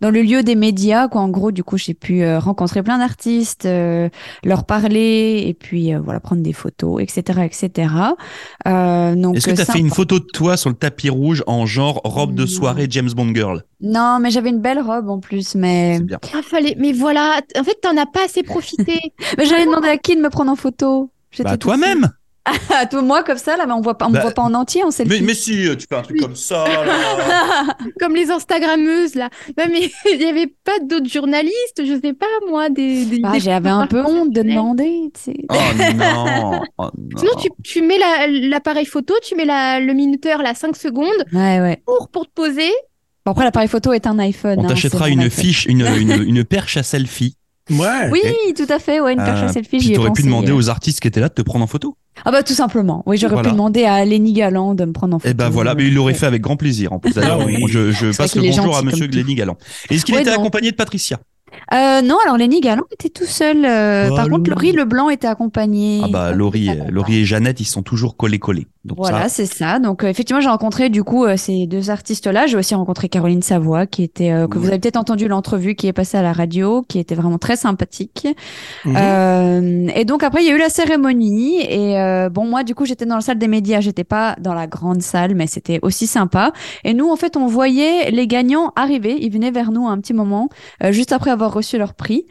dans 0.00 0.10
le 0.10 0.22
lieu 0.22 0.42
des 0.42 0.56
médias. 0.56 1.06
Quoi, 1.06 1.20
en 1.20 1.28
gros, 1.28 1.52
du 1.52 1.62
coup, 1.62 1.76
j'ai 1.78 1.94
pu 1.94 2.26
rencontrer 2.36 2.82
plein 2.82 2.98
d'artistes, 2.98 3.68
leur 4.42 4.64
parler 4.64 5.44
et 5.46 5.54
puis 5.54 5.94
voilà 5.94 6.18
prendre 6.18 6.42
des 6.42 6.52
photos, 6.52 7.00
etc., 7.02 7.42
etc. 7.44 7.88
donc, 8.64 9.36
est-ce 9.36 9.46
que 9.46 9.54
tu 9.54 9.60
as 9.60 9.64
fait 9.64 9.78
une 9.78 9.90
photo 9.90 10.18
de 10.18 10.26
toi 10.32 10.56
sur 10.56 10.70
le 10.70 10.76
tapis 10.76 11.10
rouge 11.10 11.44
en 11.46 11.66
genre 11.66 12.00
robe 12.04 12.34
de 12.34 12.46
soirée 12.46 12.86
James 12.90 13.10
Bond 13.14 13.32
girl? 13.32 13.64
Non, 13.84 14.18
mais 14.18 14.30
j'avais 14.30 14.48
une 14.48 14.60
belle 14.60 14.80
robe 14.80 15.10
en 15.10 15.20
plus, 15.20 15.54
mais. 15.54 16.00
Bien. 16.00 16.18
Ah, 16.32 16.40
mais 16.78 16.92
voilà, 16.92 17.40
en 17.56 17.64
fait, 17.64 17.78
t'en 17.82 17.96
as 17.98 18.06
pas 18.06 18.24
assez 18.24 18.42
profité. 18.42 18.98
mais 19.38 19.44
j'allais 19.44 19.66
demander 19.66 19.88
à 19.88 19.98
qui 19.98 20.16
de 20.16 20.22
me 20.22 20.30
prendre 20.30 20.50
en 20.50 20.56
photo. 20.56 21.10
Bah, 21.38 21.56
toi-même. 21.58 22.10
Ah, 22.68 22.84
toi, 22.84 23.00
moi, 23.00 23.22
comme 23.22 23.38
ça, 23.38 23.56
là, 23.56 23.64
mais 23.64 23.72
on 23.72 23.80
voit 23.80 23.96
pas, 23.96 24.04
on 24.04 24.10
me 24.10 24.16
bah, 24.16 24.20
voit 24.20 24.32
pas 24.32 24.42
en 24.42 24.52
entier, 24.52 24.84
on 24.84 24.90
sait 24.90 25.06
Mais, 25.06 25.22
mais 25.22 25.32
si, 25.32 25.66
tu 25.78 25.86
fais 25.88 25.96
un 25.96 26.02
truc 26.02 26.20
comme 26.20 26.36
ça, 26.36 26.66
comme 28.00 28.14
les 28.14 28.30
Instagrammeuses, 28.30 29.14
là. 29.14 29.30
mais 29.56 29.90
il 30.12 30.18
n'y 30.18 30.26
avait 30.26 30.52
pas 30.62 30.78
d'autres 30.82 31.08
journalistes, 31.08 31.80
je 31.82 31.98
sais 31.98 32.12
pas, 32.12 32.26
moi, 32.46 32.68
des. 32.68 33.06
des, 33.06 33.22
ah, 33.24 33.38
J'avais 33.38 33.70
un 33.70 33.86
peu 33.86 34.04
honte 34.04 34.30
de 34.30 34.42
demander, 34.42 35.10
tu 35.14 35.32
sais. 35.32 35.36
Oh 35.48 35.54
non, 35.94 36.60
oh, 36.76 36.90
Sinon, 37.16 37.32
tu, 37.40 37.48
tu 37.62 37.80
mets 37.80 37.98
l'appareil 38.28 38.84
photo, 38.84 39.14
tu 39.22 39.36
mets 39.36 39.46
la, 39.46 39.80
le 39.80 39.94
minuteur, 39.94 40.42
là, 40.42 40.52
5 40.54 40.76
secondes. 40.76 41.24
Ouais, 41.32 41.60
ouais. 41.60 41.82
Pour, 41.86 42.10
pour 42.10 42.26
te 42.26 42.32
poser. 42.32 42.70
Bon, 43.24 43.32
après, 43.32 43.44
l'appareil 43.44 43.68
photo 43.68 43.92
est 43.92 44.06
un 44.06 44.18
iPhone. 44.18 44.58
On 44.58 44.64
hein, 44.64 44.68
t'achètera 44.68 45.08
une 45.08 45.30
fiche, 45.30 45.64
une, 45.64 45.80
une, 45.98 46.22
une, 46.22 46.44
perche 46.44 46.76
à 46.76 46.82
selfie. 46.82 47.36
Ouais. 47.70 48.10
Oui, 48.12 48.20
tout 48.54 48.70
à 48.70 48.78
fait, 48.78 49.00
ouais, 49.00 49.14
une 49.14 49.24
perche 49.24 49.40
à 49.40 49.44
euh, 49.44 49.52
selfie. 49.52 49.78
Tu 49.78 49.96
aurais 49.96 50.12
pu 50.12 50.22
demander 50.22 50.52
aux 50.52 50.68
artistes 50.68 51.00
qui 51.00 51.08
étaient 51.08 51.20
là 51.20 51.30
de 51.30 51.34
te 51.34 51.40
prendre 51.40 51.64
en 51.64 51.66
photo. 51.66 51.96
Ah 52.26 52.30
bah 52.30 52.42
tout 52.42 52.52
simplement. 52.52 53.02
Oui, 53.06 53.16
j'aurais 53.16 53.42
pu 53.42 53.50
demander 53.50 53.84
à 53.84 54.04
Lenny 54.04 54.34
Galland 54.34 54.74
de 54.74 54.84
me 54.84 54.92
prendre 54.92 55.16
en 55.16 55.18
photo. 55.18 55.30
Eh 55.30 55.34
ben 55.34 55.48
voilà, 55.48 55.74
mais 55.74 55.86
il 55.86 55.94
l'aurait 55.94 56.12
fait 56.12 56.26
avec 56.26 56.42
grand 56.42 56.56
plaisir. 56.56 56.92
En 56.92 56.98
plus, 56.98 57.16
ah 57.16 57.38
je, 57.68 57.90
je 57.92 58.14
passe 58.14 58.36
le 58.36 58.42
bonjour 58.42 58.76
à 58.76 58.82
Monsieur 58.82 59.06
Lenny 59.06 59.34
Galland. 59.34 59.56
Est-ce 59.88 60.04
qu'il 60.04 60.16
était 60.16 60.30
accompagné 60.30 60.70
de 60.70 60.76
Patricia? 60.76 61.18
Euh, 61.72 62.02
non, 62.02 62.18
alors 62.24 62.36
Lenny 62.36 62.60
Galland 62.60 62.84
était 62.92 63.08
tout 63.08 63.26
seul. 63.26 63.64
Euh, 63.64 64.08
oh, 64.10 64.16
par 64.16 64.28
contre, 64.28 64.50
Laurie 64.50 64.72
Leblanc 64.72 65.08
était 65.08 65.28
accompagnée. 65.28 66.02
Ah 66.04 66.08
bah 66.08 66.32
Laurie, 66.32 66.68
Laurie 66.90 67.20
et 67.20 67.24
Jeannette, 67.24 67.60
ils 67.60 67.64
sont 67.66 67.82
toujours 67.82 68.16
voilà, 68.84 69.28
c'est 69.28 69.46
ça. 69.46 69.78
Donc 69.78 70.04
euh, 70.04 70.08
effectivement, 70.08 70.40
j'ai 70.40 70.48
rencontré 70.48 70.90
du 70.90 71.02
coup 71.02 71.24
euh, 71.24 71.36
ces 71.36 71.66
deux 71.66 71.90
artistes-là. 71.90 72.46
J'ai 72.46 72.56
aussi 72.56 72.74
rencontré 72.74 73.08
Caroline 73.08 73.42
Savoie, 73.42 73.86
qui 73.86 74.02
était 74.02 74.30
que 74.50 74.58
vous 74.58 74.68
avez 74.68 74.78
peut-être 74.78 74.96
entendu 74.96 75.28
l'entrevue 75.28 75.74
qui 75.74 75.86
est 75.86 75.92
passée 75.92 76.18
à 76.18 76.22
la 76.22 76.32
radio, 76.32 76.82
qui 76.88 76.98
était 76.98 77.14
vraiment 77.14 77.38
très 77.38 77.56
sympathique. 77.56 78.28
Mhm. 78.84 79.90
et 79.94 80.04
donc 80.04 80.22
après, 80.22 80.42
il 80.42 80.48
y 80.48 80.50
a 80.50 80.54
eu 80.54 80.58
la 80.58 80.68
cérémonie. 80.68 81.60
Et 81.60 82.28
bon, 82.30 82.46
moi, 82.46 82.62
du 82.64 82.74
coup, 82.74 82.84
j'étais 82.84 83.06
dans 83.06 83.16
la 83.16 83.20
salle 83.20 83.38
des 83.38 83.48
médias. 83.48 83.80
J'étais 83.80 84.04
pas 84.04 84.36
dans 84.40 84.54
la 84.54 84.66
grande 84.66 85.02
salle, 85.02 85.34
mais 85.34 85.46
c'était 85.46 85.78
aussi 85.82 86.06
sympa. 86.06 86.52
Et 86.84 86.94
nous, 86.94 87.10
en 87.10 87.16
fait, 87.16 87.36
on 87.36 87.46
voyait 87.46 88.10
les 88.10 88.26
gagnants 88.26 88.72
arriver. 88.76 89.16
Ils 89.20 89.32
venaient 89.32 89.50
vers 89.50 89.70
nous 89.70 89.86
un 89.86 89.98
petit 89.98 90.14
moment, 90.14 90.48
juste 90.90 91.12
après 91.12 91.30
avoir 91.30 91.52
reçu 91.52 91.78
leur 91.78 91.94
prix. 91.94 92.26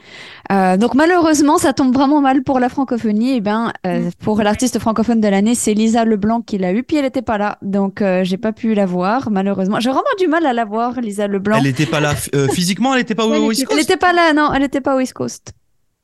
Euh, 0.52 0.78
donc 0.78 0.94
malheureusement, 0.94 1.58
ça 1.58 1.74
tombe 1.74 1.94
vraiment 1.94 2.22
mal 2.22 2.44
pour 2.44 2.60
la 2.60 2.70
francophonie. 2.70 3.32
Et 3.32 3.36
eh 3.38 3.42
ben, 3.42 3.72
euh, 3.86 4.08
mm. 4.08 4.12
pour 4.20 4.42
l'artiste 4.42 4.80
francophone 4.80 5.22
de 5.22 5.28
l'année, 5.28 5.56
c'est 5.56 5.74
Lisa 5.74 6.06
Leblanc 6.06 6.42
qui 6.46 6.58
l'a 6.58 6.74
eu, 6.74 6.84
puis 6.84 6.98
elle 6.98 7.04
n'était 7.04 7.22
pas 7.22 7.38
là, 7.38 7.58
donc 7.62 8.02
euh, 8.02 8.24
j'ai 8.24 8.38
pas 8.38 8.52
pu 8.52 8.74
la 8.74 8.86
voir 8.86 9.30
malheureusement. 9.32 9.80
J'ai 9.80 9.90
vraiment 9.90 10.04
du 10.20 10.28
mal 10.28 10.46
à 10.46 10.54
la 10.54 10.66
voir, 10.66 11.00
Lisa 11.02 11.28
Leblanc. 11.28 11.58
Elle 11.58 11.64
n'était 11.64 11.86
pas 11.86 12.00
là 12.00 12.14
physiquement, 12.54 12.94
elle 12.94 13.02
n'était 13.02 13.16
pas 13.16 13.26
au 13.26 13.48
West 13.48 13.66
Coast? 13.66 13.72
Elle 13.72 13.78
n'était 13.78 13.98
pas 13.98 14.14
là, 14.14 14.34
non, 14.34 14.52
elle 14.54 14.62
n'était 14.62 14.82
pas 14.82 14.96
au 14.96 14.98
West 14.98 15.14
Coast. 15.14 15.54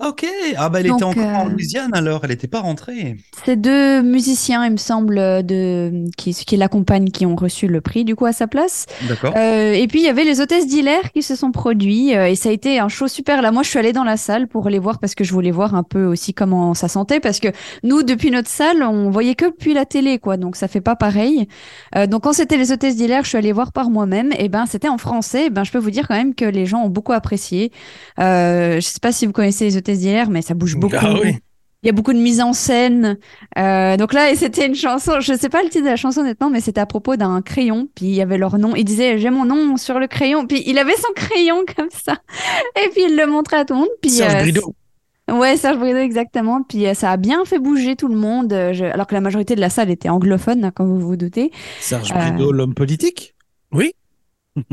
Ok, 0.01 0.25
ah 0.55 0.69
bah 0.69 0.79
elle 0.79 0.85
était 0.85 1.03
encore 1.03 1.25
en 1.25 1.47
euh, 1.47 1.49
Louisiane 1.49 1.93
alors, 1.93 2.21
elle 2.23 2.29
n'était 2.29 2.47
pas 2.47 2.61
rentrée. 2.61 3.17
C'est 3.43 3.57
deux 3.57 4.01
musiciens, 4.01 4.63
il 4.63 4.71
me 4.71 4.77
semble, 4.77 5.17
de 5.17 6.05
qui, 6.15 6.33
qui 6.33 6.55
l'accompagnent, 6.55 7.09
qui 7.09 7.25
ont 7.25 7.35
reçu 7.35 7.67
le 7.67 7.81
prix 7.81 8.05
du 8.05 8.15
coup 8.15 8.25
à 8.25 8.31
sa 8.31 8.47
place. 8.47 8.85
D'accord. 9.09 9.33
Euh, 9.35 9.73
et 9.73 9.87
puis 9.87 9.99
il 9.99 10.05
y 10.05 10.07
avait 10.07 10.23
les 10.23 10.39
hôtesses 10.39 10.67
d'Hilaire 10.67 11.11
qui 11.11 11.21
se 11.21 11.35
sont 11.35 11.51
produits 11.51 12.15
euh, 12.15 12.29
et 12.29 12.35
ça 12.35 12.47
a 12.47 12.53
été 12.53 12.79
un 12.79 12.87
show 12.87 13.09
super. 13.09 13.41
Là, 13.41 13.51
moi, 13.51 13.61
je 13.61 13.67
suis 13.67 13.77
allée 13.77 13.91
dans 13.91 14.05
la 14.05 14.15
salle 14.15 14.47
pour 14.47 14.69
les 14.69 14.79
voir 14.79 14.99
parce 14.99 15.15
que 15.15 15.25
je 15.25 15.33
voulais 15.33 15.51
voir 15.51 15.75
un 15.75 15.83
peu 15.83 16.05
aussi 16.05 16.33
comment 16.33 16.73
ça 16.75 16.87
sentait 16.87 17.19
parce 17.19 17.41
que 17.41 17.49
nous, 17.83 18.01
depuis 18.01 18.31
notre 18.31 18.49
salle, 18.49 18.83
on 18.83 19.09
voyait 19.09 19.35
que 19.35 19.47
depuis 19.47 19.73
la 19.73 19.83
télé, 19.83 20.17
quoi. 20.17 20.37
Donc 20.37 20.55
ça 20.55 20.69
fait 20.69 20.79
pas 20.79 20.95
pareil. 20.95 21.49
Donc 22.07 22.23
quand 22.23 22.33
c'était 22.33 22.57
les 22.57 22.71
hôtesses 22.71 22.95
d'Hilaire, 22.95 23.25
je 23.25 23.29
suis 23.29 23.37
allée 23.37 23.51
voir 23.51 23.73
par 23.73 23.89
moi-même. 23.89 24.31
Et 24.37 24.47
ben 24.47 24.65
c'était 24.65 24.87
en 24.87 24.97
français. 24.97 25.47
Et 25.47 25.49
ben 25.49 25.65
je 25.65 25.73
peux 25.73 25.77
vous 25.77 25.91
dire 25.91 26.07
quand 26.07 26.15
même 26.15 26.35
que 26.35 26.45
les 26.45 26.65
gens 26.65 26.83
ont 26.83 26.89
beaucoup 26.89 27.11
apprécié. 27.11 27.73
Je 28.17 28.79
sais 28.81 28.99
pas 29.01 29.11
si 29.11 29.25
vous 29.25 29.33
connaissez 29.33 29.65
les 29.65 29.75
hôtesses 29.75 29.88
mais 30.29 30.41
ça 30.41 30.53
bouge 30.53 30.75
beaucoup. 30.75 30.95
Ah 30.99 31.15
il 31.81 31.87
y 31.87 31.89
a 31.89 31.93
beaucoup 31.93 32.11
de 32.11 32.19
mise 32.19 32.41
en 32.41 32.51
scène. 32.51 33.17
Euh, 33.57 33.95
donc 33.95 34.13
là, 34.13 34.35
c'était 34.35 34.67
une 34.67 34.75
chanson, 34.75 35.21
je 35.21 35.33
sais 35.33 35.47
pas 35.47 35.63
le 35.63 35.69
titre 35.69 35.85
de 35.85 35.89
la 35.89 35.95
chanson 35.95 36.21
honnêtement, 36.21 36.49
mais 36.49 36.59
c'était 36.59 36.81
à 36.81 36.85
propos 36.85 37.15
d'un 37.15 37.41
crayon. 37.41 37.87
Puis 37.95 38.07
il 38.07 38.15
y 38.15 38.21
avait 38.21 38.37
leur 38.37 38.57
nom. 38.57 38.75
Il 38.75 38.83
disait 38.83 39.17
j'ai 39.17 39.29
mon 39.29 39.45
nom 39.45 39.77
sur 39.77 39.97
le 39.97 40.07
crayon. 40.07 40.45
Puis 40.45 40.61
il 40.65 40.77
avait 40.77 40.97
son 40.97 41.13
crayon 41.15 41.63
comme 41.75 41.89
ça. 41.91 42.17
Et 42.83 42.89
puis 42.89 43.03
il 43.07 43.15
le 43.15 43.25
montrait 43.27 43.57
à 43.57 43.65
tout 43.65 43.75
le 43.75 43.79
monde. 43.81 43.89
Puis, 44.01 44.11
Serge 44.11 44.35
euh, 44.35 44.41
Brideau. 44.41 44.75
Ouais, 45.31 45.55
Serge 45.55 45.77
Brideau, 45.77 45.99
exactement. 45.99 46.63
Puis 46.63 46.85
euh, 46.85 46.93
ça 46.93 47.11
a 47.11 47.17
bien 47.17 47.45
fait 47.45 47.59
bouger 47.59 47.95
tout 47.95 48.09
le 48.09 48.17
monde, 48.17 48.51
alors 48.51 49.07
que 49.07 49.13
la 49.13 49.21
majorité 49.21 49.55
de 49.55 49.61
la 49.61 49.69
salle 49.69 49.89
était 49.89 50.09
anglophone, 50.09 50.65
hein, 50.65 50.71
comme 50.71 50.89
vous 50.89 51.07
vous 51.07 51.15
doutez. 51.15 51.51
Serge 51.79 52.13
Brideau, 52.13 52.51
l'homme 52.51 52.73
politique? 52.73 53.35
Oui. 53.71 53.93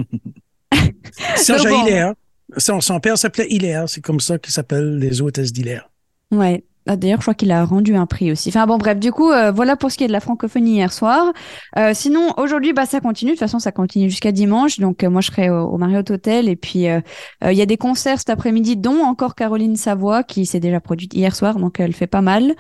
Serge 1.37 1.69
bon, 1.69 1.85
Hilaire. 1.85 2.15
Son, 2.59 3.01
père 3.01 3.19
s'appelait 3.19 3.49
Hilaire, 3.51 3.89
c'est 3.89 4.01
comme 4.01 4.21
ça 4.21 4.39
qu'il 4.39 4.53
s'appelle 4.53 4.99
les 4.99 5.21
hôtesses 5.21 5.53
d'Hilaire. 5.53 5.91
Ouais. 6.31 6.65
Ah, 6.89 6.95
d'ailleurs, 6.95 7.19
je 7.19 7.25
crois 7.25 7.35
qu'il 7.35 7.51
a 7.51 7.65
rendu 7.65 7.97
un 7.97 8.07
prix 8.07 8.31
aussi. 8.31 8.49
Enfin 8.51 8.65
bon, 8.65 8.79
bref, 8.79 8.99
du 9.01 9.11
coup, 9.11 9.33
euh, 9.33 9.51
voilà 9.51 9.75
pour 9.75 9.91
ce 9.91 9.99
qui 9.99 10.05
est 10.05 10.07
de 10.07 10.13
la 10.13 10.21
francophonie 10.21 10.75
hier 10.75 10.93
soir. 10.93 11.33
Euh, 11.77 11.91
sinon, 11.95 12.33
aujourd'hui, 12.37 12.73
bah 12.73 12.87
ça 12.87 13.01
continue. 13.01 13.33
De 13.33 13.35
toute 13.35 13.41
façon, 13.41 13.59
ça 13.59 13.73
continue 13.73 14.09
jusqu'à 14.09 14.31
dimanche. 14.31 14.79
Donc, 14.79 15.03
euh, 15.03 15.11
moi, 15.11 15.21
je 15.21 15.33
serai 15.33 15.51
au, 15.51 15.77
Marriott 15.79 16.09
Hotel. 16.13 16.49
Et 16.49 16.55
puis, 16.55 16.85
il 16.85 17.53
y 17.53 17.63
a 17.63 17.67
des 17.67 17.77
concerts 17.77 18.19
cet 18.19 18.31
après-midi, 18.31 18.77
dont 18.77 19.03
encore 19.03 19.35
Caroline 19.35 19.75
Savoie, 19.75 20.23
qui 20.23 20.47
s'est 20.47 20.61
déjà 20.61 20.81
produite 20.81 21.13
hier 21.13 21.35
soir. 21.35 21.57
Donc, 21.57 21.81
elle 21.81 21.93
fait 21.93 22.07
pas 22.07 22.23
mal. 22.23 22.55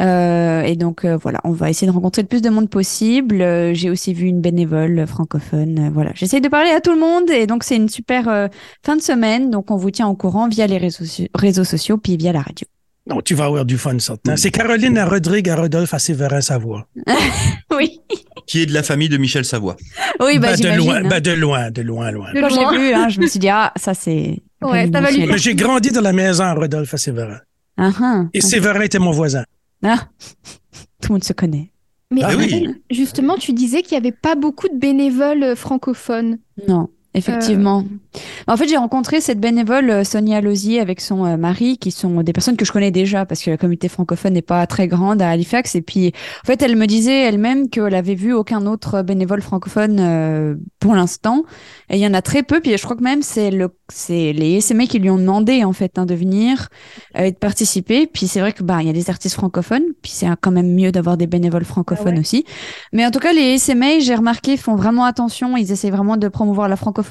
Et 0.00 0.76
donc, 0.76 1.04
voilà, 1.04 1.40
on 1.44 1.52
va 1.52 1.70
essayer 1.70 1.86
de 1.86 1.92
rencontrer 1.92 2.22
le 2.22 2.28
plus 2.28 2.42
de 2.42 2.50
monde 2.50 2.68
possible. 2.68 3.38
J'ai 3.74 3.90
aussi 3.90 4.14
vu 4.14 4.26
une 4.26 4.40
bénévole 4.40 5.06
francophone. 5.06 5.90
voilà, 5.92 6.10
j'essaye 6.14 6.40
de 6.40 6.48
parler 6.48 6.70
à 6.70 6.80
tout 6.80 6.92
le 6.92 7.00
monde. 7.00 7.30
Et 7.30 7.46
donc, 7.46 7.64
c'est 7.64 7.76
une 7.76 7.88
super 7.88 8.48
fin 8.84 8.96
de 8.96 9.02
semaine. 9.02 9.50
Donc, 9.50 9.70
on 9.70 9.76
vous 9.76 9.90
tient 9.90 10.08
au 10.08 10.14
courant 10.14 10.48
via 10.48 10.66
les 10.66 10.78
réseaux, 10.78 11.04
réseaux 11.34 11.64
sociaux, 11.64 11.98
puis 11.98 12.16
via 12.16 12.32
la 12.32 12.42
radio. 12.42 12.66
Non, 13.08 13.20
tu 13.20 13.34
vas 13.34 13.44
avoir 13.44 13.64
du 13.64 13.78
fun, 13.78 13.98
certain. 14.00 14.36
C'est 14.36 14.50
Caroline 14.50 14.98
à 14.98 15.06
Rodrigue 15.06 15.48
à 15.48 15.56
Rodolphe 15.56 15.94
à 15.94 16.00
Séverin 16.00 16.40
Savoie. 16.40 16.88
oui. 17.76 18.00
Qui 18.46 18.62
est 18.62 18.66
de 18.66 18.74
la 18.74 18.82
famille 18.82 19.08
de 19.08 19.16
Michel 19.16 19.44
Savoie. 19.44 19.76
Oui, 20.18 20.38
bah, 20.40 20.56
ben, 20.56 20.72
de 20.72 20.76
loin, 20.76 20.96
hein. 20.96 21.08
ben, 21.08 21.20
de 21.20 21.30
loin, 21.30 21.70
de 21.70 21.82
loin, 21.82 22.10
loin. 22.10 22.28
Quand 22.34 22.48
j'ai 22.48 22.78
vu, 22.78 22.92
hein, 22.92 23.08
je 23.08 23.20
me 23.20 23.26
suis 23.28 23.38
dit, 23.38 23.48
ah, 23.48 23.72
ça 23.76 23.94
c'est. 23.94 24.42
Ouais, 24.60 24.90
ça 24.92 25.00
va 25.00 25.10
lui. 25.12 25.28
J'ai 25.36 25.54
grandi 25.54 25.90
dans 25.90 26.00
la 26.00 26.12
maison 26.12 26.44
à 26.44 26.54
Rodolphe 26.54 26.94
à 26.94 26.98
Séverin. 26.98 27.38
Uh 27.78 27.82
-huh. 27.82 28.28
Et 28.34 28.40
Séverin 28.40 28.80
était 28.80 28.98
mon 28.98 29.12
voisin. 29.12 29.44
Ah, 29.86 30.08
tout 31.00 31.08
le 31.08 31.12
monde 31.14 31.24
se 31.24 31.32
connaît. 31.32 31.72
Mais 32.10 32.22
ah, 32.22 32.36
oui. 32.36 32.68
justement, 32.90 33.36
tu 33.36 33.52
disais 33.52 33.82
qu'il 33.82 33.92
n'y 33.92 34.06
avait 34.06 34.16
pas 34.16 34.34
beaucoup 34.34 34.68
de 34.68 34.76
bénévoles 34.76 35.42
euh, 35.42 35.56
francophones. 35.56 36.38
Non. 36.68 36.88
Effectivement. 37.16 37.82
Euh. 37.82 38.20
En 38.46 38.58
fait, 38.58 38.68
j'ai 38.68 38.76
rencontré 38.76 39.22
cette 39.22 39.40
bénévole 39.40 39.88
euh, 39.88 40.04
Sonia 40.04 40.42
Lozier 40.42 40.80
avec 40.80 41.00
son 41.00 41.24
euh, 41.24 41.38
mari, 41.38 41.78
qui 41.78 41.90
sont 41.90 42.22
des 42.22 42.34
personnes 42.34 42.58
que 42.58 42.66
je 42.66 42.72
connais 42.72 42.90
déjà 42.90 43.24
parce 43.24 43.42
que 43.42 43.50
la 43.50 43.56
communauté 43.56 43.88
francophone 43.88 44.34
n'est 44.34 44.42
pas 44.42 44.66
très 44.66 44.86
grande 44.86 45.22
à 45.22 45.30
Halifax. 45.30 45.74
Et 45.76 45.82
puis, 45.82 46.12
en 46.44 46.46
fait, 46.46 46.60
elle 46.60 46.76
me 46.76 46.86
disait 46.86 47.22
elle-même 47.22 47.70
qu'elle 47.70 47.94
avait 47.94 48.14
vu 48.14 48.34
aucun 48.34 48.66
autre 48.66 49.00
bénévole 49.00 49.40
francophone 49.40 50.58
pour 50.78 50.94
l'instant. 50.94 51.44
Et 51.88 51.96
il 51.96 52.00
y 52.00 52.06
en 52.06 52.12
a 52.12 52.20
très 52.20 52.42
peu. 52.42 52.60
Puis 52.60 52.76
je 52.76 52.82
crois 52.82 52.96
que 52.96 53.02
même 53.02 53.22
c'est 53.22 53.50
le, 53.50 53.70
c'est 53.88 54.32
les 54.34 54.60
SMA 54.60 54.86
qui 54.86 54.98
lui 54.98 55.08
ont 55.08 55.18
demandé 55.18 55.64
en 55.64 55.72
fait 55.72 55.98
hein, 55.98 56.04
de 56.04 56.14
venir 56.14 56.68
et 57.14 57.32
de 57.32 57.36
participer. 57.36 58.06
Puis 58.06 58.26
c'est 58.26 58.40
vrai 58.40 58.52
que 58.52 58.62
bah 58.62 58.78
il 58.80 58.86
y 58.86 58.90
a 58.90 58.92
des 58.92 59.08
artistes 59.08 59.36
francophones. 59.36 59.84
Puis 60.02 60.12
c'est 60.12 60.26
quand 60.40 60.50
même 60.50 60.74
mieux 60.74 60.92
d'avoir 60.92 61.16
des 61.16 61.26
bénévoles 61.26 61.64
francophones 61.64 62.16
ah 62.16 62.20
aussi. 62.20 62.44
Mais 62.92 63.06
en 63.06 63.10
tout 63.10 63.20
cas, 63.20 63.32
les 63.32 63.56
SMA, 63.58 64.00
j'ai 64.00 64.14
remarqué, 64.14 64.56
font 64.56 64.76
vraiment 64.76 65.04
attention. 65.04 65.56
Ils 65.56 65.72
essaient 65.72 65.90
vraiment 65.90 66.16
de 66.16 66.28
promouvoir 66.28 66.68
la 66.68 66.76
francophonie 66.76 67.05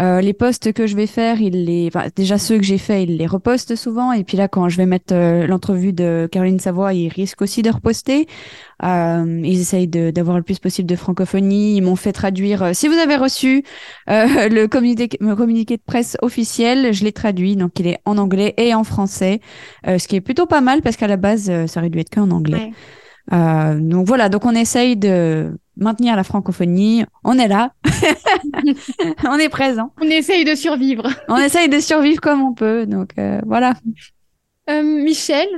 euh, 0.00 0.20
les 0.20 0.32
posts 0.32 0.72
que 0.72 0.86
je 0.86 0.96
vais 0.96 1.06
faire, 1.06 1.40
il 1.40 1.64
les, 1.64 1.90
déjà 2.16 2.38
ceux 2.38 2.58
que 2.58 2.64
j'ai 2.64 2.78
fait, 2.78 3.04
ils 3.04 3.16
les 3.16 3.26
repostent 3.26 3.74
souvent. 3.74 4.12
Et 4.12 4.24
puis 4.24 4.36
là, 4.36 4.48
quand 4.48 4.68
je 4.68 4.76
vais 4.76 4.86
mettre 4.86 5.14
euh, 5.14 5.46
l'entrevue 5.46 5.92
de 5.92 6.28
Caroline 6.30 6.58
Savoie, 6.58 6.94
ils 6.94 7.08
risquent 7.08 7.42
aussi 7.42 7.62
de 7.62 7.70
reposter. 7.70 8.26
Euh, 8.82 9.40
ils 9.44 9.60
essayent 9.60 9.88
d'avoir 9.88 10.36
le 10.36 10.42
plus 10.42 10.58
possible 10.58 10.88
de 10.88 10.96
francophonie. 10.96 11.76
Ils 11.76 11.82
m'ont 11.82 11.96
fait 11.96 12.12
traduire. 12.12 12.74
si 12.74 12.88
vous 12.88 12.94
avez 12.94 13.16
reçu 13.16 13.64
le 14.06 14.66
communiqué, 14.66 15.18
communiqué 15.18 15.76
de 15.76 15.82
presse 15.84 16.16
officiel, 16.22 16.92
je 16.92 17.04
l'ai 17.04 17.12
traduit. 17.12 17.56
Donc, 17.56 17.78
il 17.78 17.86
est 17.86 17.98
en 18.04 18.16
anglais 18.18 18.54
et 18.56 18.74
en 18.74 18.84
français, 18.84 19.40
ce 19.86 20.06
qui 20.06 20.16
est 20.16 20.20
plutôt 20.20 20.46
pas 20.46 20.60
mal 20.60 20.82
parce 20.82 20.96
qu'à 20.96 21.08
la 21.08 21.16
base, 21.16 21.50
ça 21.66 21.80
aurait 21.80 21.90
dû 21.90 21.98
être 21.98 22.10
qu'en 22.10 22.30
anglais. 22.30 22.72
donc 23.30 24.06
voilà, 24.06 24.28
donc 24.28 24.44
on 24.46 24.54
essaye 24.54 24.96
de 24.96 25.52
maintenir 25.80 26.16
la 26.16 26.24
francophonie. 26.24 27.04
On 27.24 27.38
est 27.38 27.48
là. 27.48 27.72
on 29.24 29.38
est 29.38 29.48
présent. 29.48 29.92
On 30.00 30.06
essaye 30.06 30.44
de 30.44 30.54
survivre. 30.54 31.08
on 31.28 31.36
essaye 31.36 31.68
de 31.68 31.80
survivre 31.80 32.20
comme 32.20 32.42
on 32.42 32.54
peut. 32.54 32.86
Donc 32.86 33.10
euh, 33.18 33.40
voilà. 33.46 33.74
Euh, 34.68 34.82
Michel? 34.82 35.48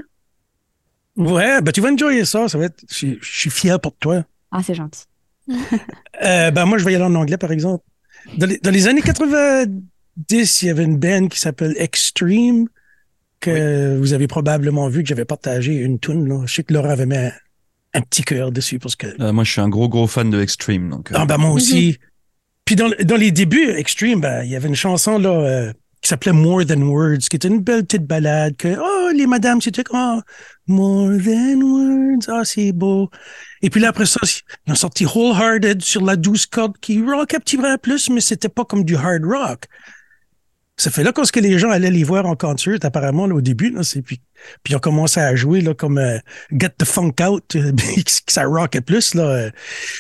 Ouais, 1.17 1.61
ben 1.61 1.73
tu 1.73 1.81
vas 1.81 1.91
enjoyer 1.91 2.25
ça. 2.25 2.49
ça 2.49 2.57
va 2.57 2.67
être... 2.67 2.83
je, 2.89 3.17
suis 3.21 3.51
fier 3.51 3.79
pour 3.81 3.95
toi. 3.97 4.25
Ah, 4.51 4.63
c'est 4.63 4.75
gentil. 4.75 5.05
euh, 6.25 6.51
ben 6.51 6.65
moi, 6.65 6.79
je 6.79 6.85
vais 6.85 6.93
y 6.93 6.95
aller 6.95 7.05
en 7.05 7.15
anglais, 7.15 7.37
par 7.37 7.53
exemple. 7.53 7.85
Dans 8.39 8.47
les, 8.47 8.59
dans 8.59 8.71
les 8.71 8.89
années 8.89 9.03
90, 9.03 10.63
il 10.63 10.67
y 10.67 10.71
avait 10.71 10.85
une 10.85 10.97
band 10.97 11.29
qui 11.29 11.41
s'appelle 11.41 11.75
Extreme 11.77 12.69
que 13.41 13.99
vous 13.99 14.13
avez 14.13 14.29
probablement 14.29 14.89
vu 14.89 15.03
que 15.03 15.09
j'avais 15.09 15.25
partagé 15.25 15.75
une 15.75 15.99
tune. 15.99 16.47
Je 16.47 16.55
sais 16.55 16.63
que 16.63 16.73
Laura 16.73 16.91
avait 16.91 17.07
mis 17.07 17.17
un, 17.95 18.01
petit 18.01 18.23
cœur 18.23 18.53
dessus 18.53 18.79
parce 18.79 18.97
que. 18.97 19.07
Euh, 19.21 19.33
moi, 19.33 19.45
je 19.45 19.53
suis 19.53 19.61
un 19.61 19.69
gros 19.69 19.89
gros 19.89 20.07
fan 20.07 20.31
de 20.31 20.41
Extreme. 20.41 20.89
Donc, 20.91 21.13
euh. 21.13 21.17
Ah 21.19 21.27
ben 21.27 21.39
moi 21.39 21.51
aussi. 21.51 21.89
Mhm. 21.89 22.09
Puis 22.65 22.77
dans, 22.77 22.91
dans, 23.05 23.17
les 23.17 23.33
débuts, 23.33 23.71
Extreme, 23.71 24.21
ben, 24.21 24.45
il 24.45 24.51
y 24.51 24.57
avait 24.57 24.69
une 24.69 24.77
chanson 24.77 25.19
là 25.19 25.31
euh, 25.31 25.73
qui 26.01 26.09
s'appelait 26.09 26.33
More 26.33 26.65
Than 26.67 26.83
Words, 26.83 27.29
qui 27.29 27.37
était 27.37 27.49
une 27.49 27.61
belle 27.61 27.85
petite 27.85 28.07
balade 28.07 28.57
que 28.57 28.77
oh 28.79 29.11
les 29.15 29.27
madames 29.27 29.61
c'était 29.61 29.85
oh, 29.93 30.21
More 30.67 31.11
Than 31.25 31.61
Words, 31.61 32.29
ah 32.29 32.45
c'est 32.45 32.73
beau. 32.73 33.11
Et 33.63 33.71
puis 33.71 33.81
là 33.81 33.89
après 33.89 34.07
ça, 34.07 34.21
ils 34.67 34.73
ont 34.73 34.77
sorti 34.77 35.07
Wholehearted 35.07 35.83
sur 35.83 36.05
la 36.05 36.17
douce 36.17 36.47
corde 36.47 36.77
qui 36.79 37.03
rock 37.03 37.35
un 37.35 37.39
petit 37.39 37.57
peu 37.57 37.79
plus, 37.79 38.11
mais 38.11 38.21
c'était 38.21 38.49
pas 38.49 38.65
comme 38.65 38.85
du 38.85 38.97
hard 38.97 39.25
rock. 39.25 39.67
Ça 40.83 40.91
fait 40.91 41.05
là 41.05 41.13
quand 41.13 41.31
que 41.31 41.39
les 41.39 41.61
gens 41.61 41.71
allaient 41.71 41.93
les 41.93 42.03
voir 42.03 42.27
en 42.27 42.35
concert, 42.35 42.77
apparemment, 42.83 43.27
au 43.27 43.41
début, 43.41 43.71
là, 43.71 43.83
puis, 44.05 44.21
puis 44.65 44.73
ils 44.73 44.75
ont 44.75 44.81
commencé 44.81 45.21
à 45.21 45.37
jouer 45.37 45.61
là, 45.61 45.75
comme 45.75 45.97
euh, 45.97 46.19
Get 46.51 46.71
the 46.77 46.85
Funk 46.85 47.15
Out, 47.25 47.55
euh, 47.55 47.71
que 48.27 48.33
ça 48.33 48.47
rockait 48.47 48.81
plus. 48.81 49.15
Là, 49.15 49.23
euh, 49.23 49.51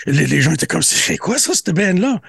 les, 0.07 0.41
gens 0.41 0.51
étaient 0.51 0.67
comme, 0.67 0.83
c'est 0.83 1.19
quoi 1.19 1.39
ça, 1.39 1.55
cette 1.55 1.71
band-là? 1.71 2.21